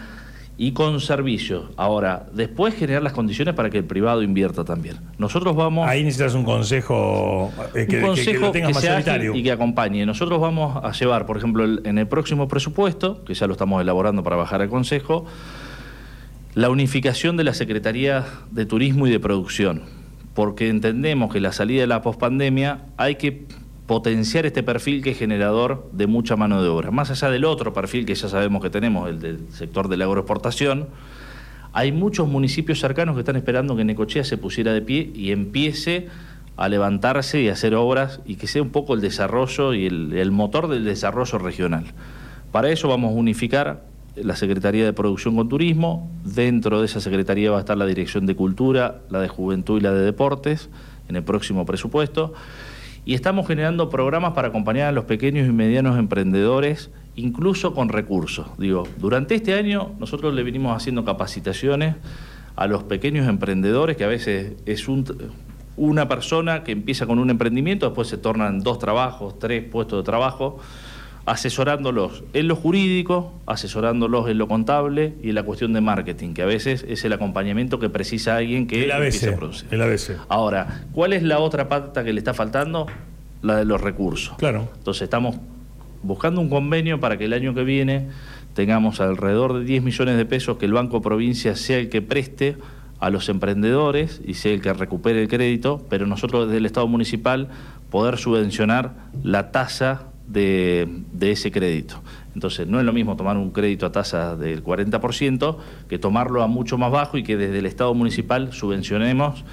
[0.62, 1.67] y con servicios.
[1.78, 4.98] Ahora, después generar las condiciones para que el privado invierta también.
[5.17, 5.88] Nosotros vamos...
[5.88, 9.34] Ahí necesitas un consejo eh, que, lo tenga mayoritario.
[9.34, 10.06] y que acompañe.
[10.06, 14.22] Nosotros vamos a llevar, por ejemplo, en el próximo presupuesto, que ya lo estamos elaborando
[14.22, 15.26] para bajar al Consejo,
[16.56, 19.84] la unificación de la Secretaría de Turismo y de Producción,
[20.34, 23.45] porque entendemos que la salida de la pospandemia hay que
[23.89, 26.91] potenciar este perfil que es generador de mucha mano de obra.
[26.91, 30.06] Más allá del otro perfil que ya sabemos que tenemos, el del sector de la
[30.06, 30.89] agroexportación,
[31.73, 36.08] hay muchos municipios cercanos que están esperando que Necochea se pusiera de pie y empiece
[36.56, 40.13] a levantarse y a hacer obras y que sea un poco el desarrollo y el,
[40.13, 41.86] el motor del desarrollo regional.
[42.52, 47.49] Para eso vamos a unificar la Secretaría de Producción con Turismo, dentro de esa Secretaría
[47.49, 50.69] va a estar la Dirección de Cultura, la de Juventud y la de Deportes
[51.08, 52.36] en el próximo presupuesto
[53.05, 58.47] y estamos generando programas para acompañar a los pequeños y medianos emprendedores, incluso con recursos.
[58.57, 61.95] Digo, durante este año nosotros le venimos haciendo capacitaciones
[62.55, 64.88] a los pequeños emprendedores, que a veces es
[65.77, 70.03] una persona que empieza con un emprendimiento, después se tornan dos trabajos, tres puestos de
[70.03, 70.59] trabajo
[71.29, 76.41] asesorándolos en lo jurídico, asesorándolos en lo contable y en la cuestión de marketing, que
[76.41, 79.67] a veces es el acompañamiento que precisa alguien que el ABC, a producir.
[79.69, 80.17] El ABC.
[80.27, 82.87] Ahora, ¿cuál es la otra pata que le está faltando?
[83.43, 84.37] La de los recursos.
[84.37, 84.69] Claro.
[84.75, 85.35] Entonces estamos
[86.01, 88.07] buscando un convenio para que el año que viene
[88.55, 92.57] tengamos alrededor de 10 millones de pesos que el Banco Provincia sea el que preste
[92.99, 96.87] a los emprendedores y sea el que recupere el crédito, pero nosotros desde el Estado
[96.87, 97.49] municipal
[97.91, 100.87] poder subvencionar la tasa de,
[101.19, 102.01] ese crédito.
[102.33, 105.57] Entonces, no es lo mismo tomar un crédito a tasa del 40%
[105.89, 109.43] que tomarlo a mucho más bajo y que desde el Estado municipal subvencionemos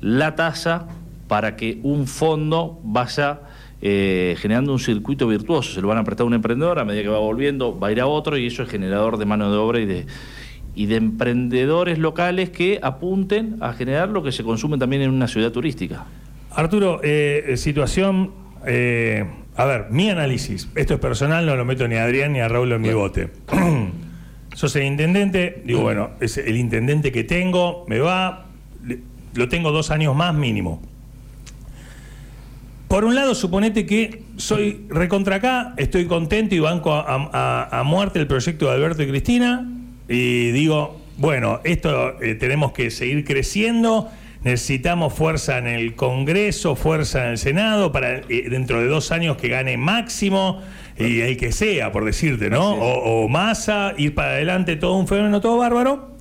[0.00, 0.88] la tasa
[1.28, 3.40] para que un fondo vaya
[3.80, 5.72] eh, generando un circuito virtuoso.
[5.72, 7.92] Se lo van a prestar a un emprendedor, a medida que va volviendo, va a
[7.92, 10.06] ir a otro y eso es generador de mano de obra y de,
[10.74, 15.26] y de emprendedores locales que apunten a generar lo que se consume también en una
[15.26, 16.04] ciudad turística.
[16.50, 18.42] Arturo, eh, situación...
[18.66, 19.24] Eh
[19.56, 22.48] a ver, mi análisis, esto es personal, no lo meto ni a Adrián ni a
[22.48, 23.30] Raúl en mi bote.
[24.54, 28.46] Sos el intendente, digo, bueno, es el intendente que tengo, me va,
[29.34, 30.82] lo tengo dos años más mínimo.
[32.88, 38.26] Por un lado, suponete que soy recontra acá, estoy contento y banco a, muerte el
[38.26, 39.66] proyecto de Alberto y Cristina,
[40.08, 44.10] y digo, bueno, esto eh, tenemos que seguir creciendo
[44.44, 49.36] necesitamos fuerza en el Congreso, fuerza en el Senado, para eh, dentro de dos años
[49.36, 50.60] que gane máximo
[50.98, 52.72] y el que sea, por decirte, ¿no?
[52.72, 56.12] O, o masa, ir para adelante, todo un fenómeno, todo bárbaro.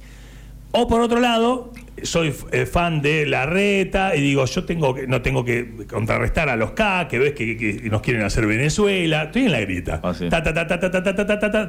[0.74, 5.08] O por otro lado, soy eh, fan de la reta y digo, yo tengo que,
[5.08, 9.24] no tengo que contrarrestar a los K, que ves que, nos quieren hacer Venezuela.
[9.24, 10.02] Estoy en la grieta.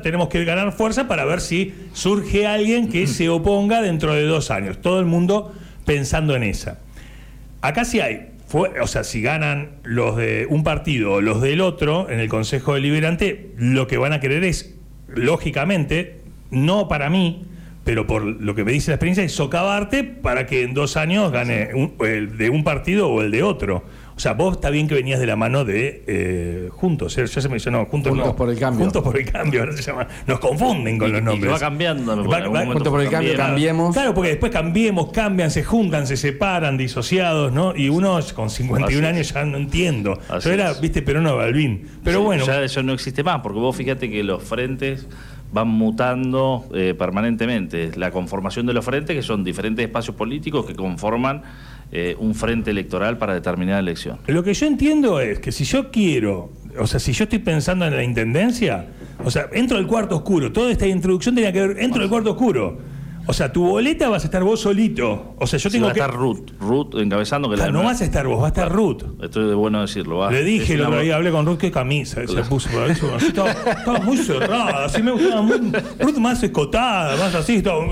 [0.03, 4.51] Tenemos que ganar fuerza para ver si surge alguien que se oponga dentro de dos
[4.51, 4.81] años.
[4.81, 5.53] Todo el mundo
[5.85, 6.79] pensando en esa.
[7.61, 11.61] Acá sí hay, fue- o sea, si ganan los de un partido o los del
[11.61, 14.75] otro en el Consejo Deliberante, lo que van a querer es,
[15.09, 17.45] lógicamente, no para mí,
[17.85, 21.33] pero por lo que me dice la experiencia, es socavarte para que en dos años
[21.33, 23.85] gane un- el de un partido o el de otro.
[24.15, 27.27] O sea, vos está bien que venías de la mano de eh, Juntos, ¿eh?
[27.27, 28.37] ya se me dice, no, Juntos, Juntos no.
[28.37, 28.85] por el Cambio.
[28.85, 30.07] Juntos por el Cambio, no se llama.
[30.27, 31.53] Nos confunden con Y- los y nombres.
[31.53, 33.95] va cambiando, me Va- va- Juntos por el Cambio, cambiemos.
[33.95, 37.75] Claro, porque después cambiemos, cambian, se juntan, se separan, disociados, ¿no?
[37.75, 40.19] Y uno con 51 Así años ya no entiendo.
[40.29, 40.81] Así Yo era, es.
[40.81, 41.89] viste, Perón Balbín.
[42.05, 45.09] Pero Sí, bueno, Ya eso no existe más, porque vos fíjate que los frentes
[45.53, 47.91] van mutando eh, permanentemente.
[47.97, 51.43] La conformación de los frentes, que son diferentes espacios políticos que conforman
[51.95, 54.19] eh, un frente electoral para determinada elección.
[54.27, 57.87] lo que yo entiendo es que si yo quiero, o sea, si yo estoy pensando
[57.87, 58.87] en la intendencia,
[59.23, 62.31] o sea, entro del cuarto oscuro, toda esta introducción tenía que ver, entro del cuarto
[62.31, 62.79] oscuro.
[63.27, 65.35] O sea, tu boleta vas a estar vos solito.
[65.39, 66.01] O sea, yo Sí, tengo va a que.
[66.01, 68.71] estar Ruth, Ruth encabezando que Claro, la no vas a estar vos, va a estar
[68.71, 69.03] Ruth.
[69.23, 70.19] Esto es de bueno decirlo.
[70.19, 70.31] va.
[70.31, 73.17] Le dije el una- otro día, hablé con Ruth, qué camisa se puso eso.
[73.17, 75.57] Estaba, estaba muy cerrada, así me gustaba muy,
[76.01, 77.85] Ruth más escotada, más así, estaba.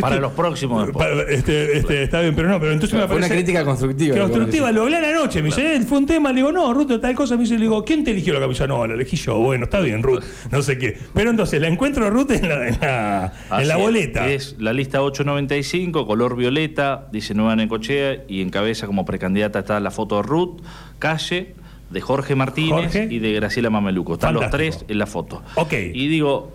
[0.00, 0.90] Para los próximos.
[0.90, 4.14] Para- este, este, está bien, pero no, pero entonces me Fue una crítica constructiva.
[4.14, 7.00] Que constructiva, lo hablé anoche, me dice, "Eh, fue un tema, le digo, no, Ruth,
[7.00, 8.66] tal cosa, me dice, le digo, ¿quién te eligió la camisa?
[8.66, 10.98] No, la elegí yo, bueno, está bien, Ruth, no sé qué.
[11.14, 13.80] Pero entonces, la encuentro a Ruth en la, en la, en la es.
[13.80, 14.28] boleta.
[14.28, 19.90] Es la lista 895, color violeta, dice Nueva Necochea, y encabeza como precandidata está la
[19.90, 20.60] foto de Ruth,
[20.98, 21.54] Calle,
[21.90, 23.08] de Jorge Martínez Jorge.
[23.10, 24.14] y de Graciela Mameluco.
[24.14, 25.42] Están los tres en la foto.
[25.54, 25.72] Ok.
[25.72, 26.52] Y digo,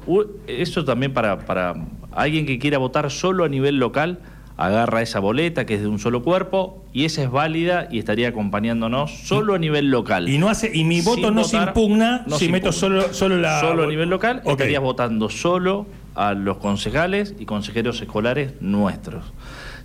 [0.48, 1.76] eso también para, para
[2.12, 4.20] alguien que quiera votar solo a nivel local,
[4.56, 8.28] agarra esa boleta que es de un solo cuerpo y esa es válida y estaría
[8.30, 10.30] acompañándonos solo a nivel local.
[10.30, 12.80] Y no hace, y mi Sin voto no se impugna no si se meto impugna.
[12.80, 13.60] solo, solo la.
[13.62, 14.52] Solo a nivel local Ok.
[14.52, 19.26] estarías votando solo a los concejales y consejeros escolares nuestros.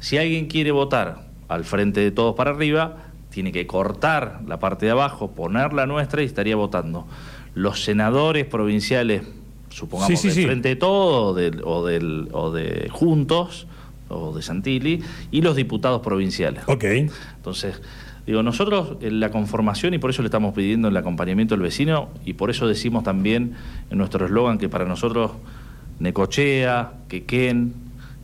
[0.01, 2.97] Si alguien quiere votar al frente de todos para arriba,
[3.31, 7.07] tiene que cortar la parte de abajo, poner la nuestra y estaría votando.
[7.55, 9.23] Los senadores provinciales,
[9.71, 10.45] supongamos Sí, sí, del sí.
[10.45, 13.67] frente de todos o, del- o, del- o de Juntos
[14.09, 16.63] o de Santilli y los diputados provinciales.
[16.67, 16.85] Ok.
[17.37, 17.81] Entonces,
[18.27, 22.09] digo, nosotros en la conformación, y por eso le estamos pidiendo el acompañamiento del vecino,
[22.25, 23.55] y por eso decimos también
[23.91, 25.33] en nuestro eslogan que para nosotros
[25.99, 27.75] Necochea, Quequén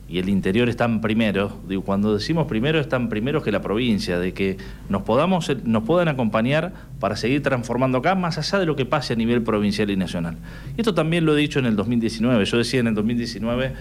[0.07, 1.59] y el interior están primero.
[1.67, 6.07] Digo, cuando decimos primero, están primeros que la provincia, de que nos, podamos, nos puedan
[6.07, 9.97] acompañar para seguir transformando acá, más allá de lo que pase a nivel provincial y
[9.97, 10.37] nacional.
[10.77, 12.45] Y esto también lo he dicho en el 2019.
[12.45, 13.73] Yo decía en el 2019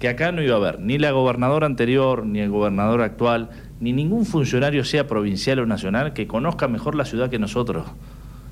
[0.00, 3.92] que acá no iba a haber ni la gobernadora anterior, ni el gobernador actual, ni
[3.92, 7.84] ningún funcionario, sea provincial o nacional, que conozca mejor la ciudad que nosotros.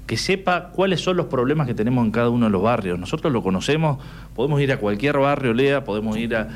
[0.07, 2.99] Que sepa cuáles son los problemas que tenemos en cada uno de los barrios.
[2.99, 3.99] Nosotros lo conocemos,
[4.37, 6.49] podemos ir a cualquier barrio, Lea, podemos ir a,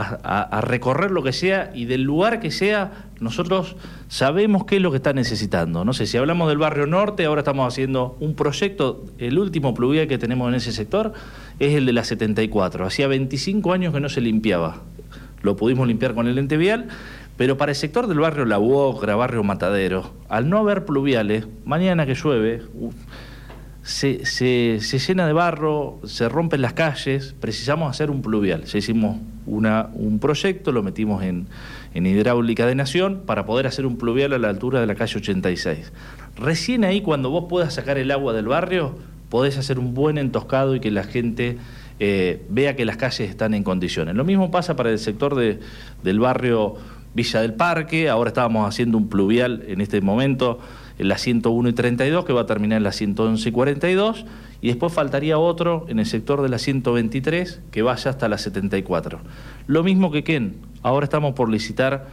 [0.00, 3.76] a- recorrer lo que sea y del lugar que sea, nosotros
[4.08, 5.84] sabemos qué es lo que está necesitando.
[5.84, 10.06] No sé, si hablamos del barrio norte, ahora estamos haciendo un proyecto, el último pluvial
[10.08, 11.12] que tenemos en ese sector
[11.58, 12.84] es el de la 74.
[12.84, 14.82] Hacía 25 años que no se limpiaba.
[15.42, 16.88] Lo pudimos limpiar con el ente vial,
[17.36, 22.04] pero para el sector del barrio La Uocra, barrio Matadero, al no haber pluviales, mañana
[22.06, 22.62] que llueve,
[23.82, 28.64] se, se- se llena de barro, se rompen las calles, precisamos hacer un pluvial.
[28.64, 31.46] Ya hicimos una, un proyecto, lo metimos en,
[31.94, 35.18] en hidráulica de nación para poder hacer un pluvial a la altura de la calle
[35.18, 35.92] 86.
[36.36, 38.96] Recién ahí, cuando vos puedas sacar el agua del barrio,
[39.30, 41.58] podés hacer un buen entoscado y que la gente
[41.98, 44.14] eh, vea que las calles están en condiciones.
[44.14, 45.58] Lo mismo pasa para el sector de-
[46.02, 46.74] del barrio
[47.14, 50.58] Villa del Parque, ahora estábamos haciendo un pluvial en este momento
[50.98, 54.26] en la 101 y 32, que va a terminar en la 111 y 42,
[54.60, 59.20] y después faltaría otro en el sector de la 123, que vaya hasta la 74.
[59.66, 62.06] Lo mismo que Ken, ahora estamos por licitar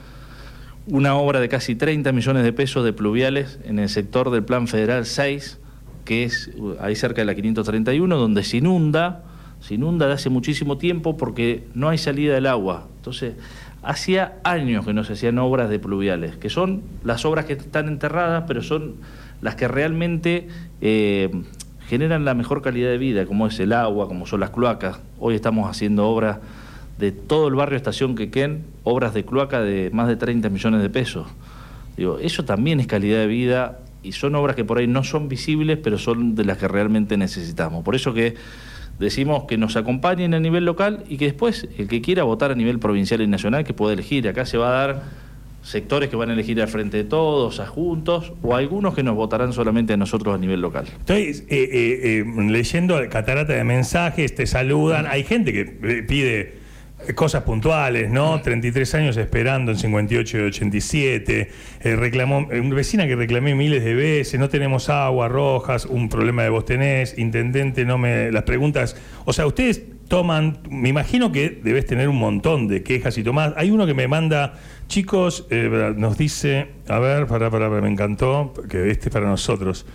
[0.87, 4.67] una obra de casi 30 millones de pesos de pluviales en el sector del Plan
[4.67, 5.59] Federal 6,
[6.03, 9.23] que es uh, ahí cerca de la 531, donde se inunda,
[9.61, 12.87] se inunda de hace muchísimo tiempo porque no hay salida del agua.
[12.97, 13.35] Entonces,
[13.81, 17.87] hacía años que no se hacían obras de pluviales, que son las obras que están
[17.87, 18.95] enterradas, pero son
[19.41, 20.47] las que realmente
[20.81, 21.29] eh,
[21.87, 24.99] generan la mejor calidad de vida, como es el agua, como son las cloacas.
[25.19, 26.39] Hoy estamos haciendo obras
[26.97, 30.89] de todo el barrio Estación Quequén, obras de cloaca de más de 30 millones de
[30.89, 31.27] pesos.
[31.97, 35.29] Digo, eso también es calidad de vida y son obras que por ahí no son
[35.29, 37.83] visibles, pero son de las que realmente necesitamos.
[37.83, 38.35] Por eso que
[38.99, 42.55] decimos que nos acompañen a nivel local y que después el que quiera votar a
[42.55, 44.27] nivel provincial y nacional que pueda elegir.
[44.27, 45.03] Acá se va a dar
[45.63, 49.15] sectores que van a elegir al frente de todos, a juntos, o algunos que nos
[49.15, 50.85] votarán solamente a nosotros a nivel local.
[50.99, 55.65] Estoy eh, eh, eh, leyendo catarata de mensajes, te saludan, hay gente que
[56.07, 56.63] pide
[57.15, 58.41] cosas puntuales, ¿no?
[58.41, 61.51] 33 años esperando en 58 y 87,
[61.83, 66.49] reclamó, una vecina que reclamé miles de veces, no tenemos agua, rojas, un problema de
[66.49, 68.31] vos tenés, intendente, no me...
[68.31, 68.95] Las preguntas,
[69.25, 69.81] o sea, ustedes
[70.13, 73.53] toman, me imagino que debes tener un montón de quejas y tomás.
[73.57, 74.53] Hay uno que me manda,
[74.87, 79.87] chicos, eh, nos dice, a ver, para, para, me encantó, que este es para nosotros.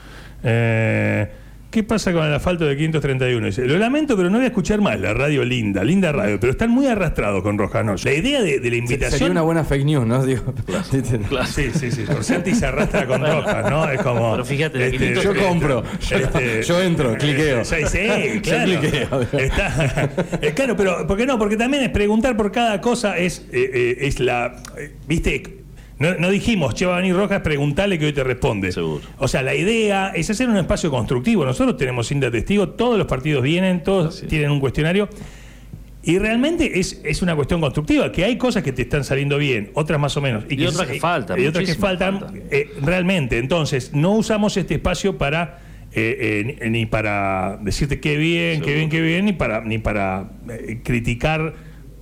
[0.42, 1.30] Eh,
[1.70, 3.46] ¿Qué pasa con el asfalto de 531?
[3.46, 6.50] Dice, lo lamento, pero no voy a escuchar más la radio linda, linda radio, pero
[6.50, 7.94] están muy arrastrados con Rojano.
[8.02, 9.18] La idea de, la invitación.
[9.18, 10.24] Sería una buena fake news, ¿no?
[10.26, 10.54] Digo,
[11.46, 12.06] Sí, sí, sí.
[12.22, 13.86] Santi se arrastra con Rojas, ¿no?
[13.90, 14.32] Es como.
[14.32, 15.82] Pero fíjate, este, yo compro.
[16.00, 17.62] Este, yo entro, cliqueo.
[17.66, 18.72] Sí, sí claro.
[18.72, 19.22] Yo cliqueo.
[19.32, 20.10] Está,
[20.54, 21.38] claro, pero ¿por qué no?
[21.38, 24.56] Porque también es preguntar por cada cosa, es, eh, eh, es la.
[24.78, 25.57] Eh, ¿Viste?
[25.98, 28.70] No, dijimos, che, va a venir Rojas, preguntale que hoy te responde.
[28.70, 29.02] Seguro.
[29.18, 31.44] O sea, la idea es hacer un espacio constructivo.
[31.44, 35.08] Nosotros tenemos cinta testigo, todos los partidos vienen, todos tienen un cuestionario.
[36.04, 39.70] Y realmente es, es una cuestión constructiva, que hay cosas que te están saliendo bien,
[39.74, 40.44] otras más o menos.
[40.48, 41.40] Y, otras que faltan.
[41.40, 43.38] Y otras que faltan, eh, realmente.
[43.38, 45.62] Entonces, no usamos este espacio para...
[45.90, 50.28] Eh, eh, ni para decirte qué bien, qué bien, qué bien, ni para, ni para
[50.84, 51.54] criticar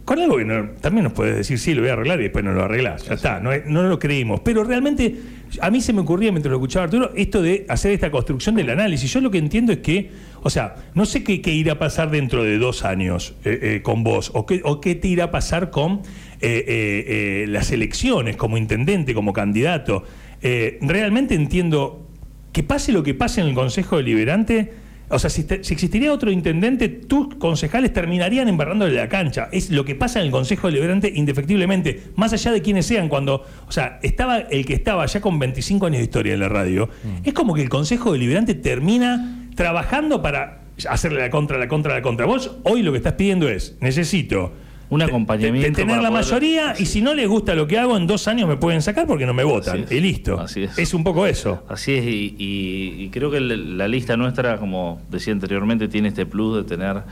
[0.06, 0.44] con algo que
[0.80, 3.04] también nos puedes decir, sí, lo voy a arreglar y después no lo arreglás.
[3.06, 4.38] Ya está, no, no, lo creímos.
[4.38, 5.16] Pero realmente,
[5.60, 8.70] a mí se me ocurría mientras lo escuchaba Arturo, esto de hacer esta construcción del
[8.70, 9.12] análisis.
[9.12, 10.12] Yo lo que entiendo es que,
[10.44, 14.04] o sea, no sé qué, irá a pasar dentro de dos años eh, eh, con
[14.04, 16.02] vos, o qué, o qué te irá a pasar con
[16.40, 20.04] eh, las elecciones como intendente, como candidato.
[20.40, 22.06] realmente entiendo
[22.52, 26.88] que pase lo que pase en el Consejo Deliberante o sea, si, existiría otro intendente,
[26.88, 29.48] tus concejales terminarían embarrándole la cancha.
[29.52, 33.44] Es lo que pasa en el Consejo Deliberante indefectiblemente, más allá de quienes sean, cuando,
[33.66, 36.88] o sea, estaba el que estaba ya con 25 años de historia en la radio,
[37.04, 37.28] mm.
[37.28, 42.02] es como que el Consejo Deliberante termina trabajando para hacerle la contra, la contra, la
[42.02, 42.26] contra.
[42.26, 44.52] Vos hoy lo que estás pidiendo es, necesito
[44.88, 45.68] un acompañamiento.
[45.68, 48.48] De, tener la mayoría y si no les gusta lo que hago, en dos años
[48.48, 49.84] me pueden sacar porque no me votan.
[49.90, 50.40] y listo.
[50.40, 50.78] Así es.
[50.78, 51.64] es un poco eso.
[51.68, 56.64] Así es, y, creo que la lista nuestra, como decía anteriormente, tiene este plus de
[56.64, 57.02] tener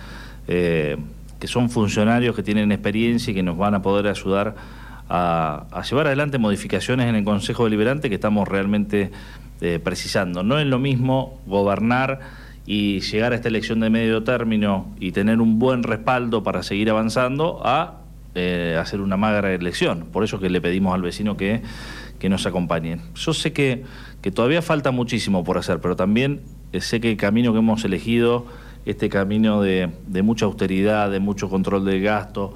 [0.47, 0.97] eh,
[1.39, 4.55] que son funcionarios que tienen experiencia y que nos van a poder ayudar
[5.09, 9.11] a, llevar adelante modificaciones en el Consejo Deliberante que estamos realmente
[9.61, 10.43] eh, precisando.
[10.43, 12.21] No es lo mismo gobernar
[12.67, 16.91] y llegar a esta elección de medio término y tener un buen respaldo para seguir
[16.91, 18.01] avanzando a
[18.35, 20.07] eh, hacer una magra elección.
[20.13, 21.63] Por eso que le pedimos al vecino que,
[22.19, 22.99] que nos acompañe.
[23.15, 23.85] Yo sé que,
[24.23, 26.41] que, todavía falta muchísimo por hacer, pero también
[26.73, 28.47] eh, sé que el camino que hemos elegido,
[28.87, 32.55] este camino de, de mucha austeridad, de mucho control del gasto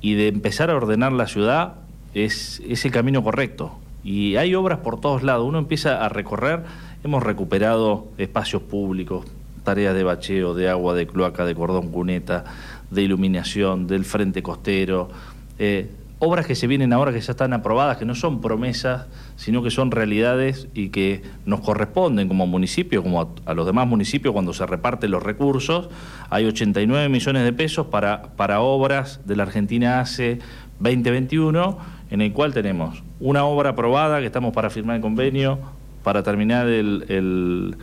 [0.00, 1.74] y de empezar a ordenar la ciudad,
[2.14, 3.76] es, es el camino correcto.
[4.04, 5.46] Y hay obras por todos lados.
[5.46, 6.62] Uno empieza a recorrer,
[7.04, 9.26] hemos recuperado espacios públicos,
[9.68, 12.44] tareas de bacheo, de agua, de cloaca, de cordón cuneta,
[12.90, 15.10] de iluminación, del frente costero,
[15.58, 19.62] eh, obras que se vienen ahora que ya están aprobadas, que no son promesas, sino
[19.62, 24.54] que son realidades y que nos corresponden como municipio, como a, los demás municipios cuando
[24.54, 25.90] se reparten los recursos.
[26.30, 30.38] Hay 89 millones de pesos para, para obras de la Argentina hace
[30.80, 31.76] 2021,
[32.10, 35.58] en el cual tenemos una obra aprobada que estamos para firmar el convenio,
[36.02, 37.76] para terminar el el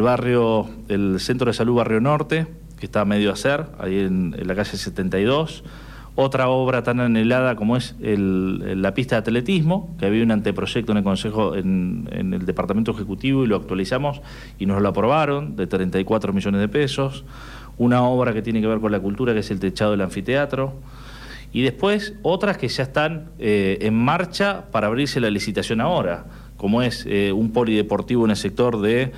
[0.00, 2.46] barrio, el centro de salud Barrio Norte,
[2.78, 5.62] que está a medio hacer, ahí en, la calle 72.
[6.14, 10.98] Otra obra tan anhelada como es la pista de atletismo, que había un anteproyecto en
[10.98, 14.20] el Consejo, en, el Departamento Ejecutivo y lo actualizamos
[14.58, 17.24] y nos lo aprobaron, de 34 millones de pesos.
[17.78, 20.74] Una obra que tiene que ver con la cultura, que es el techado del anfiteatro.
[21.52, 26.82] Y después otras que ya están eh, en marcha para abrirse la licitación ahora, como
[26.82, 29.12] es eh, un polideportivo en el sector de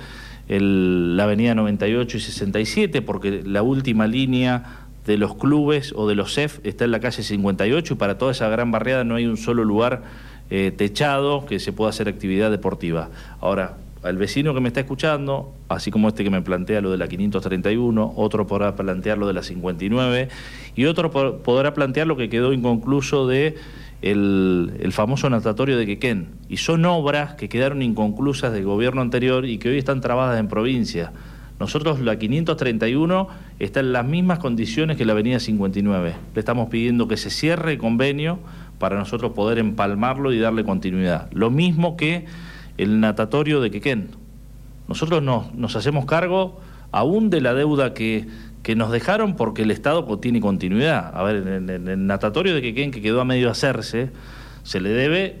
[0.47, 6.33] la avenida 98 y 67, porque la última línea de los clubes o de los
[6.33, 9.37] CEF está en la calle 58 y para toda esa gran barriada no hay un
[9.37, 10.03] solo lugar
[10.49, 13.09] eh, techado que se pueda hacer actividad deportiva.
[13.39, 16.97] Ahora, al vecino que me está escuchando, así como este que me plantea lo de
[16.97, 20.29] la 531, otro podrá plantear lo de la 59
[20.75, 21.09] y otro
[21.41, 23.55] podrá plantear lo que quedó inconcluso de
[24.01, 26.29] el, famoso natatorio de Quequén.
[26.49, 30.47] Y son obras que quedaron inconclusas del gobierno anterior y que hoy están trabadas en
[30.47, 31.11] provincia.
[31.59, 33.27] Nosotros la 531
[33.59, 36.15] está en las mismas condiciones que la avenida 59.
[36.33, 38.39] Le estamos pidiendo que se cierre el convenio
[38.77, 41.29] para nosotros poder empalmarlo y darle continuidad.
[41.31, 42.25] Lo mismo que
[42.77, 44.09] el natatorio de Quequén.
[44.87, 46.59] Nosotros nos, nos hacemos cargo
[46.91, 48.27] aún de la deuda que,
[48.65, 51.15] que nos dejaron porque el Estado tiene continuidad.
[51.15, 54.09] A ver, en, el natatorio de Quequén, que quedó a medio hacerse,
[54.63, 55.35] se le debe,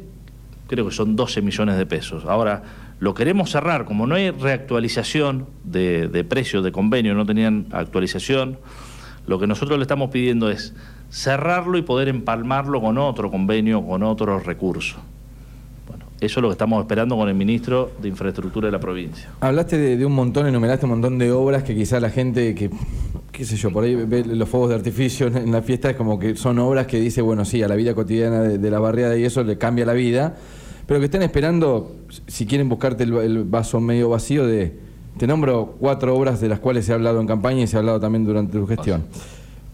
[0.67, 2.25] creo que son 12 millones de pesos.
[2.25, 2.61] Ahora,
[2.99, 8.59] lo queremos cerrar, como no hay reactualización de, de precios de convenio, no tenían actualización,
[9.25, 10.75] lo que nosotros le estamos pidiendo es
[11.09, 14.99] cerrarlo y poder empalmarlo con otro convenio, con otros recursos.
[16.25, 19.29] Eso es lo que estamos esperando con el ministro de Infraestructura de la provincia.
[19.41, 22.71] Hablaste de, un montón, enumeraste un montón de obras que quizá la gente que,
[23.31, 26.17] qué sé yo, por ahí ve los fuegos de artificio en la fiesta, es como
[26.17, 29.23] que son obras que dice, bueno, sí, a la vida cotidiana de, la barriada y
[29.23, 30.35] eso le cambia la vida,
[30.87, 31.95] pero que estén esperando,
[32.25, 34.79] si quieren buscarte el, vaso medio vacío de,
[35.19, 37.81] te nombro cuatro obras de las cuales se ha hablado en campaña y se ha
[37.81, 39.03] hablado también durante tu gestión.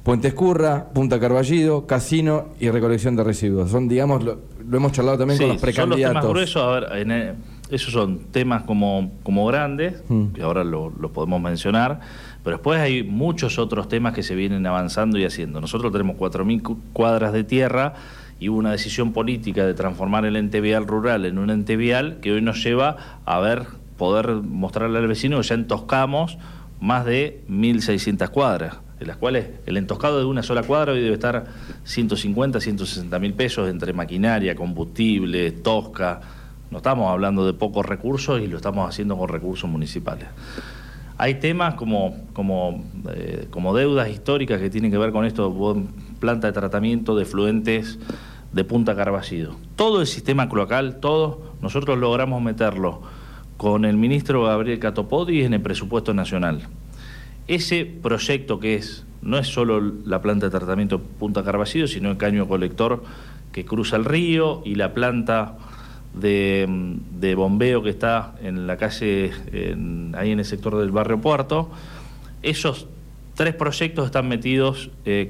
[0.04, 3.70] Puente Escurra, Punta Carballido, Casino y Recolección de Residuos.
[3.70, 4.40] Son, digamos, lo,
[4.72, 6.02] hemos charlado también con los precandidatos.
[6.02, 7.36] Son los temas gruesos, a ver, e,
[7.72, 10.28] esos son temas como, como grandes, mm.
[10.34, 12.02] que ahora los lo podemos mencionar,
[12.44, 15.62] pero después hay muchos otros temas que se vienen avanzando y haciendo.
[15.62, 17.94] Nosotros tenemos 4.000 cuadras de tierra
[18.40, 22.18] y hubo una decisión política de transformar el ente vial rural en un ente vial
[22.22, 26.38] que hoy nos lleva a ver, poder mostrarle al vecino que ya entoscamos
[26.80, 31.16] más de 1.600 cuadras de las cuales el entoscado de una sola cuadra hoy debe
[31.16, 31.48] estar
[31.86, 36.22] 150, 160 mil pesos entre maquinaria, combustible, tosca.
[36.70, 40.28] No estamos hablando de pocos recursos y lo estamos haciendo con recursos municipales.
[41.18, 42.84] Hay temas como, como,
[43.16, 45.84] eh, como deudas históricas que tienen que ver con esto,
[46.20, 47.98] planta de tratamiento de fluentes
[48.54, 49.56] de Punta Carballido.
[49.76, 53.02] Todo el sistema cloacal, todo, nosotros logramos meterlo
[53.58, 56.68] con el ministro Gabriel Catopodi en el presupuesto nacional.
[57.52, 62.16] Ese proyecto que es, no es solo la planta de tratamiento Punta Carballido, sino el
[62.16, 63.04] caño colector
[63.52, 65.58] que cruza el río y la planta
[66.14, 69.32] de, bombeo que está en la calle,
[70.14, 71.70] ahí en el sector del barrio Puerto.
[72.42, 72.88] Esos
[73.36, 75.30] tres proyectos están metidos eh,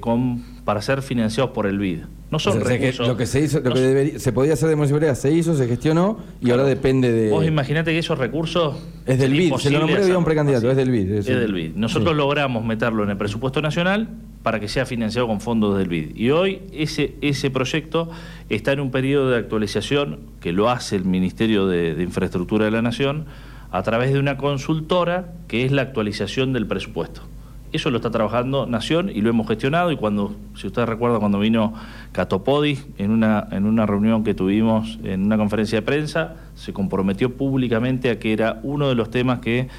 [0.64, 2.02] para ser financiados por el BID.
[2.32, 5.54] No son lo que se hizo, lo que se podía hacer de municipalidad se hizo,
[5.54, 7.30] se gestionó y ahora depende de.
[7.30, 8.78] Vos imaginate que esos recursos.
[9.06, 11.12] Es del BID, se lo nombré había un precandidato, es del BID.
[11.12, 11.76] Es, del BID.
[11.76, 14.08] Nosotros logramos meterlo en el presupuesto nacional
[14.44, 16.16] para que sea financiado con fondos del BID.
[16.16, 18.10] Y hoy ese, ese proyecto
[18.48, 22.82] está en un periodo de actualización que lo hace el Ministerio de Infraestructura de la
[22.82, 23.26] Nación
[23.72, 27.24] a través de una consultora que es la actualización del presupuesto.
[27.72, 31.40] Eso lo está trabajando Nación y lo hemos gestionado y cuando, si usted recuerda, cuando
[31.40, 31.74] vino
[32.12, 37.38] Catopodi en una, en una reunión que tuvimos en una conferencia de prensa, se comprometió
[37.38, 39.70] públicamente a que era uno de los temas que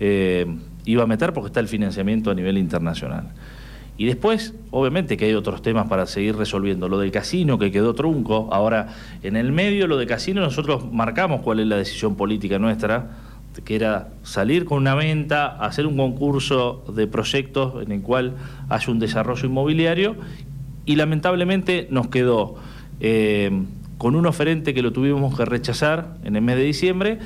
[0.00, 0.46] eh,
[0.86, 3.28] iba a meter porque está el financiamiento a nivel internacional.
[3.98, 6.88] Y después, obviamente que hay otros temas para seguir resolviendo.
[6.88, 8.48] Lo del casino que quedó trunco.
[8.52, 8.88] Ahora,
[9.22, 13.06] en el medio, lo de casino, nosotros marcamos cuál es la decisión política nuestra
[13.64, 18.34] que era salir con una venta, hacer un concurso de proyectos en el cual
[18.68, 20.16] haya un desarrollo inmobiliario
[20.84, 22.56] y lamentablemente nos quedó
[23.00, 23.50] eh,
[23.98, 27.18] con un oferente que lo tuvimos que rechazar en el mes de diciembre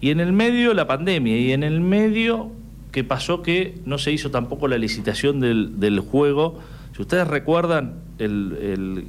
[0.00, 2.50] y en el medio la pandemia y en el medio
[2.92, 6.58] que pasó que no se hizo tampoco la licitación del, juego.
[6.94, 9.04] Si ustedes recuerdan, el,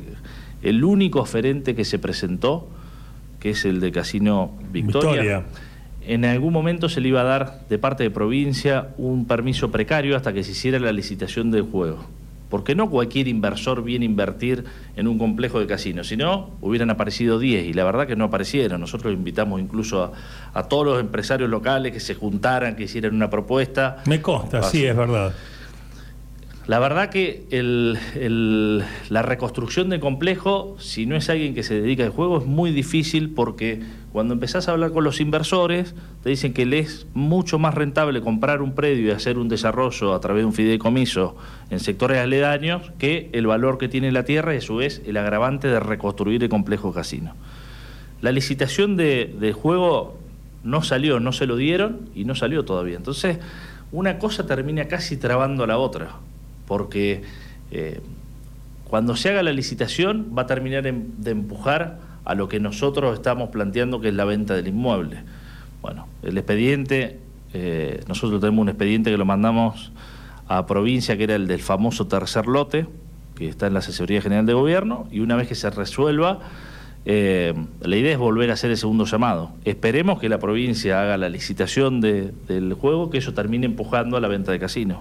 [0.62, 2.68] el, único oferente que se presentó,
[3.40, 5.46] que es el de Casino Victoria
[6.06, 10.16] en algún momento se le iba a dar de parte de provincia un permiso precario
[10.16, 12.06] hasta que se hiciera la licitación del juego.
[12.50, 14.64] Porque no cualquier inversor viene a invertir
[14.96, 18.82] en un complejo de casinos, sino hubieran aparecido 10 y la verdad que no aparecieron.
[18.82, 20.14] Nosotros invitamos incluso
[20.54, 23.98] a, todos los empresarios locales que se juntaran, que hicieran una propuesta.
[24.08, 25.34] Me consta, sí, es verdad.
[26.66, 27.48] La verdad que
[29.10, 32.72] la reconstrucción del complejo, si no es alguien que se dedica al juego, es muy
[32.72, 33.82] difícil porque
[34.12, 35.94] cuando empezás a hablar con los inversores,
[36.24, 40.14] te dicen que les es mucho más rentable comprar un predio y hacer un desarrollo
[40.14, 41.36] a través de un fideicomiso
[41.70, 45.18] en sectores aledaños que el valor que tiene la tierra y a su vez el
[45.18, 47.36] agravante de reconstruir el complejo casino.
[48.22, 50.18] La licitación de, juego
[50.64, 52.98] no salió, no se lo dieron y no salió todavía.
[52.98, 53.38] Entonces,
[53.92, 56.16] una cosa termina casi trabando a la otra
[56.68, 57.22] porque
[57.72, 58.02] eh,
[58.86, 63.50] cuando se haga la licitación va a terminar de empujar a lo que nosotros estamos
[63.50, 65.24] planteando que es la venta del inmueble.
[65.82, 67.20] Bueno, el expediente,
[67.54, 69.92] eh, nosotros tenemos un expediente que lo mandamos
[70.48, 72.88] a provincia, que era el del famoso tercer lote,
[73.36, 76.40] que está en la Asesoría General de Gobierno, y una vez que se resuelva,
[77.06, 79.52] eh, la idea es volver a hacer el segundo llamado.
[79.64, 84.28] Esperemos que la provincia haga la licitación del juego, que eso termine empujando a la
[84.28, 85.00] venta de casinos.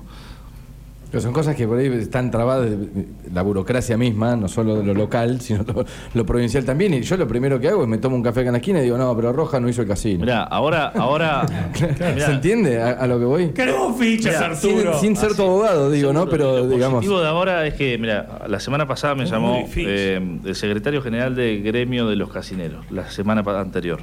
[1.10, 4.84] Pero son cosas que por ahí están trabadas de la burocracia misma, no solo de
[4.84, 6.92] lo local, sino lo, lo provincial también.
[6.92, 8.80] Y yo lo primero que hago es me tomo un café acá en la esquina
[8.80, 10.20] y digo, no, pero Roja no hizo el casino.
[10.20, 11.46] Mirá, ahora, ahora.
[11.98, 13.48] mirá, ¿Se entiende a, a lo que voy?
[13.52, 14.98] Queremos fichas, Mirá, Sin, Arturo.
[15.00, 16.28] sin ser tu abogado, digo, ¿no?
[16.28, 16.96] Pero lo digamos.
[16.96, 21.34] positivo de ahora es que, mira, la semana pasada me llamó eh, el secretario general
[21.34, 24.00] del gremio de los casineros, la semana anterior.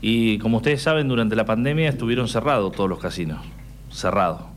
[0.00, 3.38] Y como ustedes saben, durante la pandemia estuvieron cerrados todos los casinos.
[3.92, 4.51] Cerrados.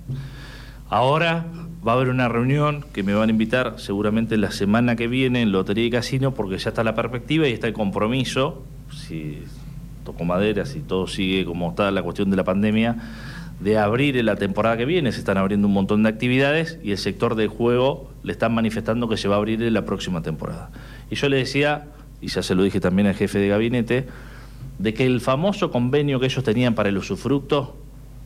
[0.95, 1.45] Ahora
[1.85, 5.41] va a haber una reunión que me van a invitar seguramente la semana que viene
[5.41, 9.43] en Lotería y Casino porque ya está la perspectiva y está el compromiso, si
[10.05, 12.95] toco madera, si todo sigue como está la cuestión de la pandemia,
[13.59, 15.11] de abrir en la temporada que viene.
[15.11, 19.09] Se están abriendo un montón de actividades y el sector del juego le están manifestando
[19.09, 20.69] que se va a abrir en la próxima temporada.
[21.11, 21.87] Y yo le decía,
[22.21, 24.07] y ya se lo dije también al jefe de gabinete,
[24.79, 27.75] de que el famoso convenio que ellos tenían para el usufructo,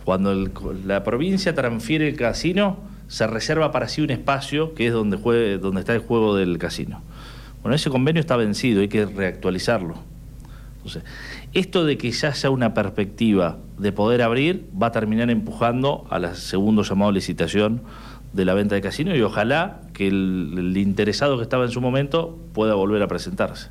[0.06, 0.52] cuando el-
[0.86, 2.78] la provincia transfiere el casino,
[3.08, 6.58] se reserva para sí un espacio que es donde, juegue, donde está el juego del
[6.58, 7.02] casino.
[7.62, 9.96] Bueno, ese convenio está vencido, hay que reactualizarlo.
[10.78, 11.04] Entonces,
[11.54, 16.20] esto de que ya haya una perspectiva de poder abrir va a terminar empujando a
[16.20, 17.82] la segundo llamado licitación
[18.32, 22.38] de la venta de casino y ojalá que el interesado que estaba en su momento
[22.54, 23.70] pueda volver a presentarse.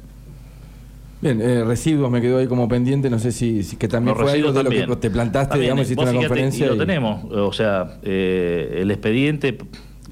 [1.20, 4.22] Bien, eh, residuos me quedó ahí como pendiente, no sé si, si que también Los
[4.22, 6.66] fue algo de lo que te plantaste, También, digamos, hiciste una conferencia.
[6.66, 9.58] Y lo tenemos, o sea, eh, el expediente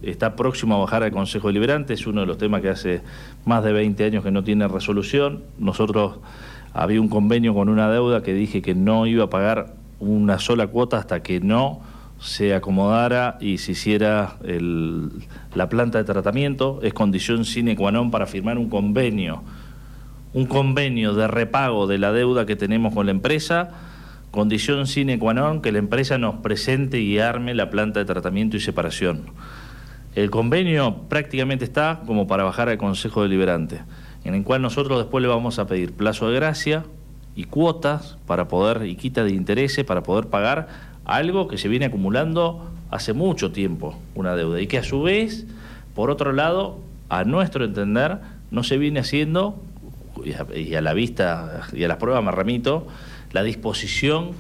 [0.03, 3.03] está próximo a bajar al Consejo Deliberante, es uno de los temas que hace
[3.45, 5.45] más de 20 años que no tiene resolución.
[5.59, 6.17] Nosotros
[6.75, 10.67] había un convenio con una deuda que dije que no iba a pagar una sola
[10.67, 11.81] cuota hasta que no
[12.19, 15.11] se acomodara y se hiciera el-
[15.55, 16.81] la planta de tratamiento.
[16.83, 19.43] Es condición sine qua non para firmar un convenio
[20.37, 23.71] un convenio de repago de la deuda que tenemos con la empresa,
[24.31, 28.55] condición sine qua non que la empresa nos presente y arme la planta de tratamiento
[28.55, 29.33] y separación.
[30.15, 33.81] El convenio prácticamente está como para bajar al Consejo Deliberante,
[34.29, 36.85] en el cual nosotros después le vamos a pedir plazo de gracia
[37.35, 40.69] y cuotas para poder, y quita de intereses para poder pagar
[41.07, 45.47] algo que se viene acumulando hace mucho tiempo, una deuda, y que a su vez,
[45.95, 46.79] por otro lado,
[47.09, 48.19] a nuestro entender,
[48.51, 49.63] no se viene haciendo
[50.25, 52.87] y a, y a la vista y a las pruebas me remito,
[53.33, 54.31] la disposición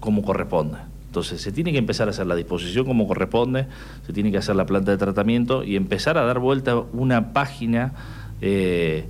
[0.00, 0.78] como corresponde.
[1.06, 3.66] Entonces se tiene que empezar a hacer la disposición como corresponde,
[4.06, 7.92] se tiene que hacer la planta de tratamiento y empezar a dar vuelta una página
[8.42, 9.06] eh,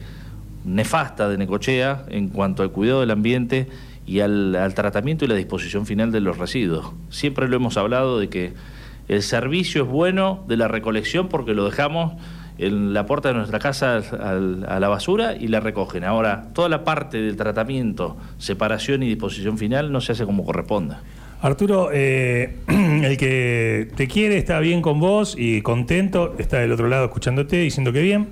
[0.65, 3.69] nefasta de Necochea en cuanto al cuidado del ambiente
[4.07, 6.93] y al, al tratamiento y la disposición final de los residuos.
[7.11, 8.53] Siempre lo hemos hablado de que
[9.09, 12.15] el servicio es bueno de la recolección porque lo dejamos
[12.59, 16.05] en la puerta de nuestra casa al- a la basura y la recogen.
[16.05, 20.97] Ahora, toda la parte del tratamiento, separación y disposición final no se hace como corresponde.
[21.41, 26.89] Arturo, eh, el que te quiere está bien con vos y contento, está del otro
[26.89, 28.29] lado escuchándote, diciendo que bien.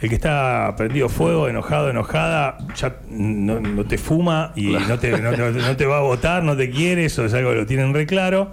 [0.00, 5.12] El que está prendido fuego, enojado, enojada, ya no, no te fuma y no te,
[5.18, 8.04] no te va a votar, no te quiere, eso es algo que lo tienen re
[8.04, 8.52] claro.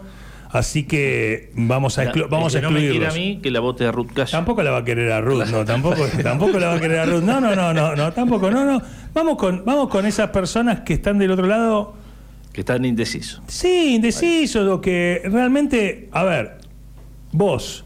[0.53, 3.13] Así que vamos a, exclu- El vamos a que no me quiere excluirlos.
[3.15, 4.31] a mí, que la vote a Ruth Cash.
[4.31, 7.05] Tampoco la va a querer a Ruth, no, tampoco, tampoco la va a querer a
[7.05, 7.23] Ruth.
[7.23, 8.81] No, no, no, no, no, tampoco, no, no.
[9.13, 11.95] Vamos con, vamos con esas personas que están del otro lado,
[12.51, 13.41] Que están indecisos.
[13.47, 16.57] sí, indecisos, o que realmente, a ver,
[17.31, 17.85] vos,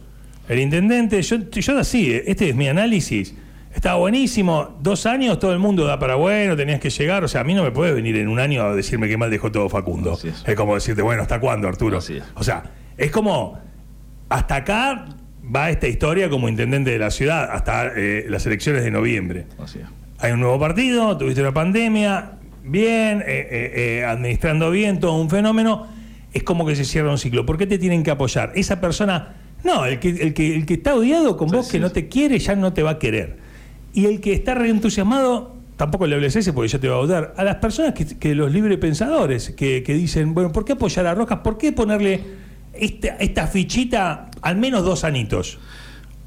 [0.49, 3.35] el intendente, yo, yo así, este es mi análisis.
[3.75, 7.41] Está buenísimo, dos años todo el mundo da para bueno, tenías que llegar, o sea,
[7.41, 9.67] a mí no me puede venir en un año a decirme qué mal dejó todo
[9.69, 10.13] Facundo.
[10.13, 10.43] Así es.
[10.47, 11.97] Es como decirte, bueno, ¿hasta cuándo, Arturo?
[11.97, 12.23] Así es.
[12.35, 12.63] O sea,
[12.97, 13.59] es como,
[14.29, 15.05] hasta acá
[15.53, 19.45] va esta historia como intendente de la ciudad, hasta eh, las elecciones de noviembre.
[19.59, 19.85] Así es.
[20.19, 22.31] Hay un nuevo partido, tuviste una pandemia,
[22.63, 25.87] bien, eh, eh, eh, administrando bien, todo un fenómeno.
[26.33, 27.45] Es como que se cierra un ciclo.
[27.45, 28.51] ¿Por qué te tienen que apoyar?
[28.55, 31.79] Esa persona, no, el que, el que, el que está odiado con vos, sí, que
[31.79, 33.37] no te quiere, ya no te va a querer.
[33.95, 37.33] Y el que está reentusiasmado, tampoco le hables ese porque ya te va a odiar.
[37.37, 41.07] A las personas que, que los libre pensadores, que, que dicen, bueno, ¿por qué apoyar
[41.07, 41.39] a Rojas?
[41.39, 42.21] ¿Por qué ponerle
[42.73, 45.59] esta, esta fichita al menos dos anitos?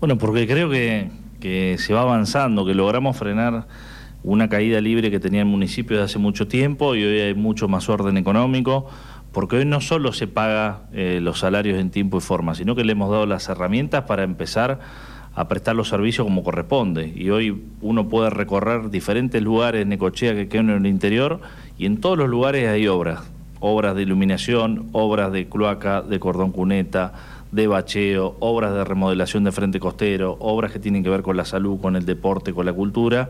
[0.00, 1.10] Bueno, porque creo que,
[1.40, 3.66] que se va avanzando, que logramos frenar
[4.22, 7.68] una caída libre que tenía el municipio desde hace mucho tiempo y hoy hay mucho
[7.68, 8.86] más orden económico,
[9.32, 12.82] porque hoy no solo se paga eh, los salarios en tiempo y forma, sino que
[12.82, 14.80] le hemos dado las herramientas para empezar
[15.38, 17.12] a prestar los servicios como corresponde.
[17.14, 21.40] Y hoy uno puede recorrer diferentes lugares en Necochea que quedan en el interior
[21.78, 23.20] y en todos los lugares hay obras.
[23.60, 27.12] Obras de iluminación, obras de cloaca, de cordón cuneta,
[27.52, 31.44] de bacheo, obras de remodelación de frente costero, obras que tienen que ver con la
[31.44, 33.28] salud, con el deporte, con la cultura.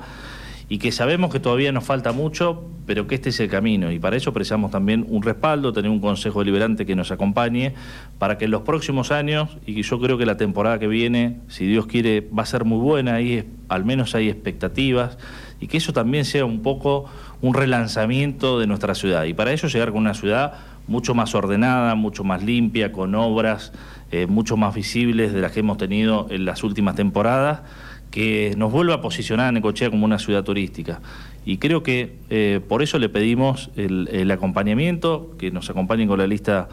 [0.68, 3.98] Y que sabemos que todavía nos falta mucho, pero que este es el camino y
[3.98, 7.74] para eso precisamos también un respaldo, tener un Consejo Deliberante que nos acompañe
[8.18, 11.66] para que en los próximos años, y yo creo que la temporada que viene, si
[11.66, 15.18] Dios quiere, va a ser muy buena, ahí al menos hay expectativas,
[15.60, 17.06] y que eso también sea un poco
[17.40, 19.24] un relanzamiento de nuestra ciudad.
[19.24, 20.54] Y para eso llegar con una ciudad
[20.86, 23.72] mucho más ordenada, mucho más limpia, con obras
[24.10, 27.60] eh, mucho más visibles de las que hemos tenido en las últimas temporadas,
[28.10, 31.00] que nos vuelva a posicionar a Necochea como una ciudad turística.
[31.44, 36.26] Y creo que eh, por eso le pedimos el, acompañamiento, que nos acompañen con la
[36.26, 36.68] lista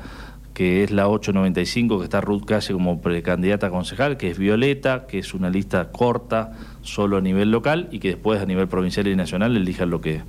[0.54, 5.20] que es la 895, que está Ruth Calle como precandidata concejal, que es Violeta, que
[5.20, 9.18] es una lista corta, solo a nivel local, y que después a nivel provincial y
[9.18, 10.22] nacional elijan lo que,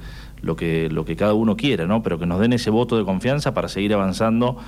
[0.42, 2.02] lo que, lo que cada uno quiera, ¿no?
[2.02, 4.58] pero que nos den ese voto de confianza para seguir avanzando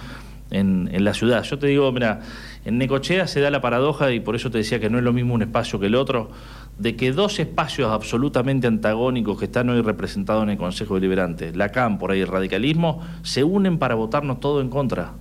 [0.51, 1.43] en, en la ciudad.
[1.43, 2.21] Yo te digo, mira,
[2.65, 5.13] en Necochea se da la paradoja, y por eso te decía que no es lo
[5.13, 6.31] mismo un espacio que el otro,
[6.79, 11.71] de que dos espacios absolutamente antagónicos que están hoy representados en el Consejo Deliberante, la
[11.71, 15.13] Cámpora y el radicalismo, se unen para votarnos todo en contra.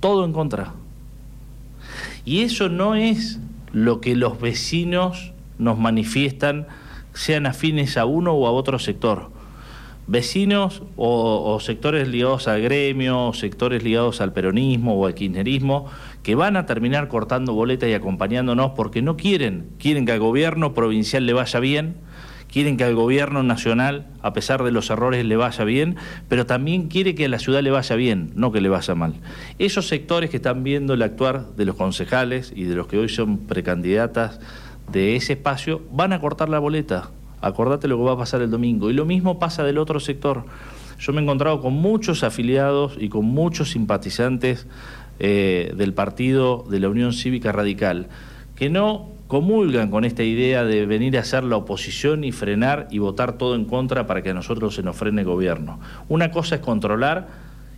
[0.00, 0.72] Todo en contra.
[2.24, 3.38] Y eso no es
[3.72, 6.66] lo que los vecinos nos manifiestan,
[7.12, 9.33] sean afines a uno o a otro sector
[10.06, 15.86] vecinos o, sectores ligados al gremio, sectores ligados al peronismo o al kirchnerismo,
[16.22, 20.74] que van a terminar cortando boletas y acompañándonos porque no quieren, quieren que al gobierno
[20.74, 21.96] provincial le vaya bien,
[22.54, 25.96] quieren que al gobierno nacional, a pesar de los errores, le vaya bien,
[26.28, 29.14] pero también quiere que a la ciudad le vaya bien, no que le vaya mal.
[29.58, 33.08] Esos sectores que están viendo el actuar de los concejales y de los que hoy
[33.08, 34.38] son precandidatas
[34.92, 37.10] de ese espacio, van a cortar la boleta,
[37.46, 38.90] acordate lo que va a pasar el domingo.
[38.90, 40.44] Y lo mismo pasa del otro sector.
[40.98, 44.66] Yo me he encontrado con muchos afiliados y con muchos simpatizantes
[45.18, 48.08] eh, del partido de la Unión Cívica Radical,
[48.56, 52.98] que no comulgan con esta idea de venir a hacer la oposición y frenar y
[52.98, 55.80] votar todo en contra para que a nosotros se nos frene el gobierno.
[56.08, 57.28] Una cosa es controlar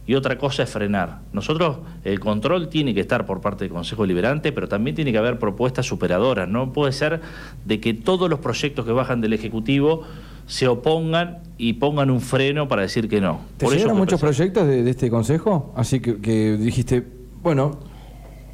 [0.07, 1.21] y otra cosa es frenar.
[1.33, 5.19] Nosotros, el control tiene que estar por parte del Consejo Liberante, pero también tiene que
[5.19, 6.49] haber propuestas superadoras.
[6.49, 7.21] No puede ser
[7.65, 10.05] de que todos los proyectos que bajan del Ejecutivo
[10.47, 13.41] se opongan y pongan un freno para decir que no.
[13.57, 15.73] ¿Te llegaron muchos proyectos de, este Consejo?
[15.75, 17.05] Así que, dijiste,
[17.43, 17.81] bueno,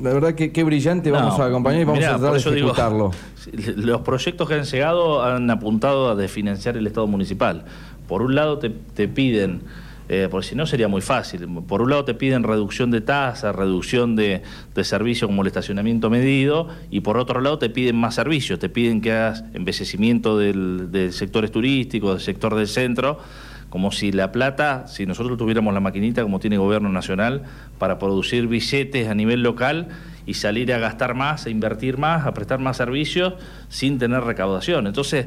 [0.01, 3.11] la verdad que qué brillante, vamos a acompañar y vamos a tratar de ejecutarlo.
[3.77, 7.67] los proyectos que han llegado han apuntado a desfinanciar el Estado municipal.
[8.09, 9.63] Por un lado te, te piden
[10.09, 11.47] eh, porque si no sería muy fácil.
[11.67, 14.43] Por un lado te piden reducción de tasa, reducción de,
[14.75, 18.69] de servicios como el estacionamiento medido, y por otro lado te piden más servicios, te
[18.69, 23.19] piden que hagas envejecimiento del, del sectores turísticos, del sector del centro,
[23.73, 27.45] como si La Plata, si nosotros tuviéramos la maquinita como tiene el gobierno nacional,
[27.79, 29.89] para producir billetes a nivel local
[30.27, 33.33] y salir a gastar más, a invertir más, a prestar más servicios
[33.71, 34.87] sin tener recaudación.
[34.87, 35.27] Entonces,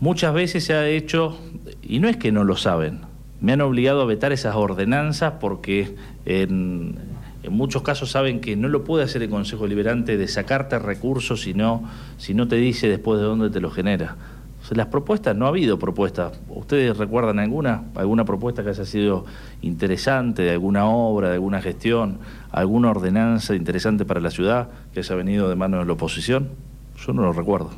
[0.00, 1.38] muchas veces se ha hecho,
[1.80, 3.02] y no es que no lo saben,
[3.42, 6.96] me han obligado a vetar esas ordenanzas porque en,
[7.50, 11.52] muchos casos saben que no lo puede hacer el Consejo Deliberante de sacarte recursos si
[11.52, 11.82] no,
[12.18, 14.16] si no te dice después de dónde te lo genera.
[14.70, 16.40] las propuestas, no ha habido propuestas.
[16.48, 17.82] ¿Ustedes recuerdan alguna?
[17.96, 19.24] ¿Alguna propuesta que haya sido
[19.60, 22.20] interesante, de alguna obra, de alguna gestión,
[22.52, 26.50] alguna ordenanza interesante para la ciudad que haya venido de mano de la oposición?
[27.04, 27.70] Yo no lo recuerdo.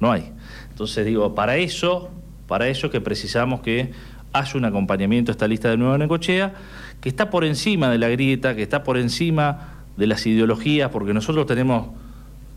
[0.00, 0.32] No hay.
[0.72, 2.10] Entonces digo, para eso
[2.52, 3.92] para eso que precisamos que
[4.34, 6.52] haya un acompañamiento a esta lista de Nueva Necochea,
[7.00, 11.14] que está por encima de la grieta, que está por encima de las ideologías, porque
[11.14, 11.86] nosotros tenemos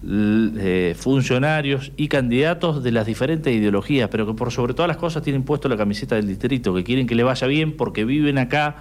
[0.05, 5.23] eh, funcionarios y candidatos de las diferentes ideologías, pero que por sobre todas las cosas
[5.23, 8.75] tienen puesto la camiseta del distrito, que quieren que le vaya bien porque viven acá,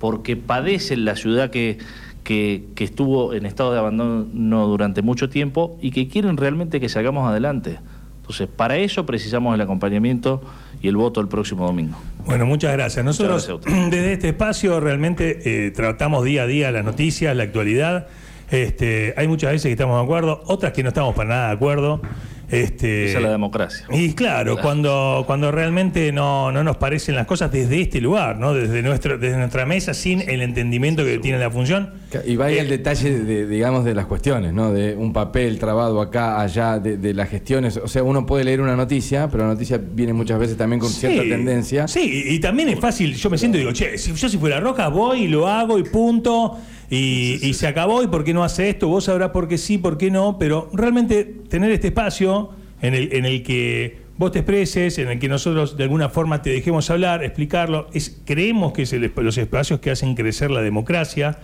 [0.00, 1.78] porque padecen la ciudad que,
[2.24, 6.88] que, que estuvo en estado de abandono durante mucho tiempo y que quieren realmente que
[6.88, 7.78] salgamos adelante.
[8.26, 10.42] Entonces, para eso precisamos el acompañamiento
[10.82, 11.96] y el voto el próximo domingo.
[12.26, 13.04] Bueno, muchas gracias.
[13.04, 18.08] Nosotros desde este espacio realmente eh, tratamos día a día las noticias, la actualidad.
[18.50, 21.54] Este, hay muchas veces que estamos de acuerdo, otras que no estamos para nada de
[21.54, 22.02] acuerdo.
[22.50, 23.86] Este, Esa es la democracia.
[23.90, 28.54] Y claro, cuando, cuando realmente no, no, nos parecen las cosas desde este lugar, ¿no?
[28.54, 31.94] desde, nuestro, desde nuestra mesa, sin el entendimiento que tiene la función.
[32.24, 34.72] Y vaya el eh, detalle, de, digamos, de las cuestiones, ¿no?
[34.72, 37.76] de un papel trabado acá, allá, de, las gestiones.
[37.78, 40.90] O sea, uno puede leer una noticia, pero la noticia viene muchas veces también con
[40.90, 41.88] cierta tendencia.
[41.88, 44.60] Sí, y, también es fácil, yo me siento y digo, che, si yo si fuera
[44.60, 46.58] roja voy y lo hago y punto.
[46.90, 48.88] Y, se acabó, ¿y por qué no hace esto?
[48.88, 52.50] Vos sabrás por qué sí, por qué no, pero realmente tener este espacio
[52.82, 56.40] en el, en el que vos te expreses, en el que nosotros de alguna forma
[56.42, 57.88] te dejemos hablar, explicarlo.
[57.92, 61.38] Es, creemos que es el los espacios que hacen crecer la democracia.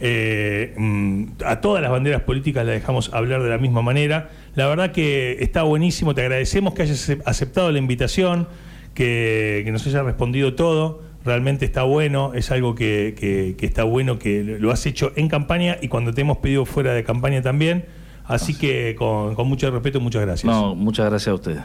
[0.00, 4.30] Eh, mm, a todas las banderas políticas las dejamos hablar de la misma manera.
[4.54, 8.46] La verdad que está buenísimo, te agradecemos que hayas acep- aceptado la invitación,
[8.94, 11.02] que, que nos hayas respondido todo.
[11.24, 15.28] Realmente está bueno, es algo que, que- que está bueno que lo has hecho en
[15.28, 17.86] campaña y cuando te hemos pedido fuera de campaña también.
[18.26, 20.44] Así que con, con mucho respeto, muchas gracias.
[20.52, 21.60] No, muchas gracias a ustedes.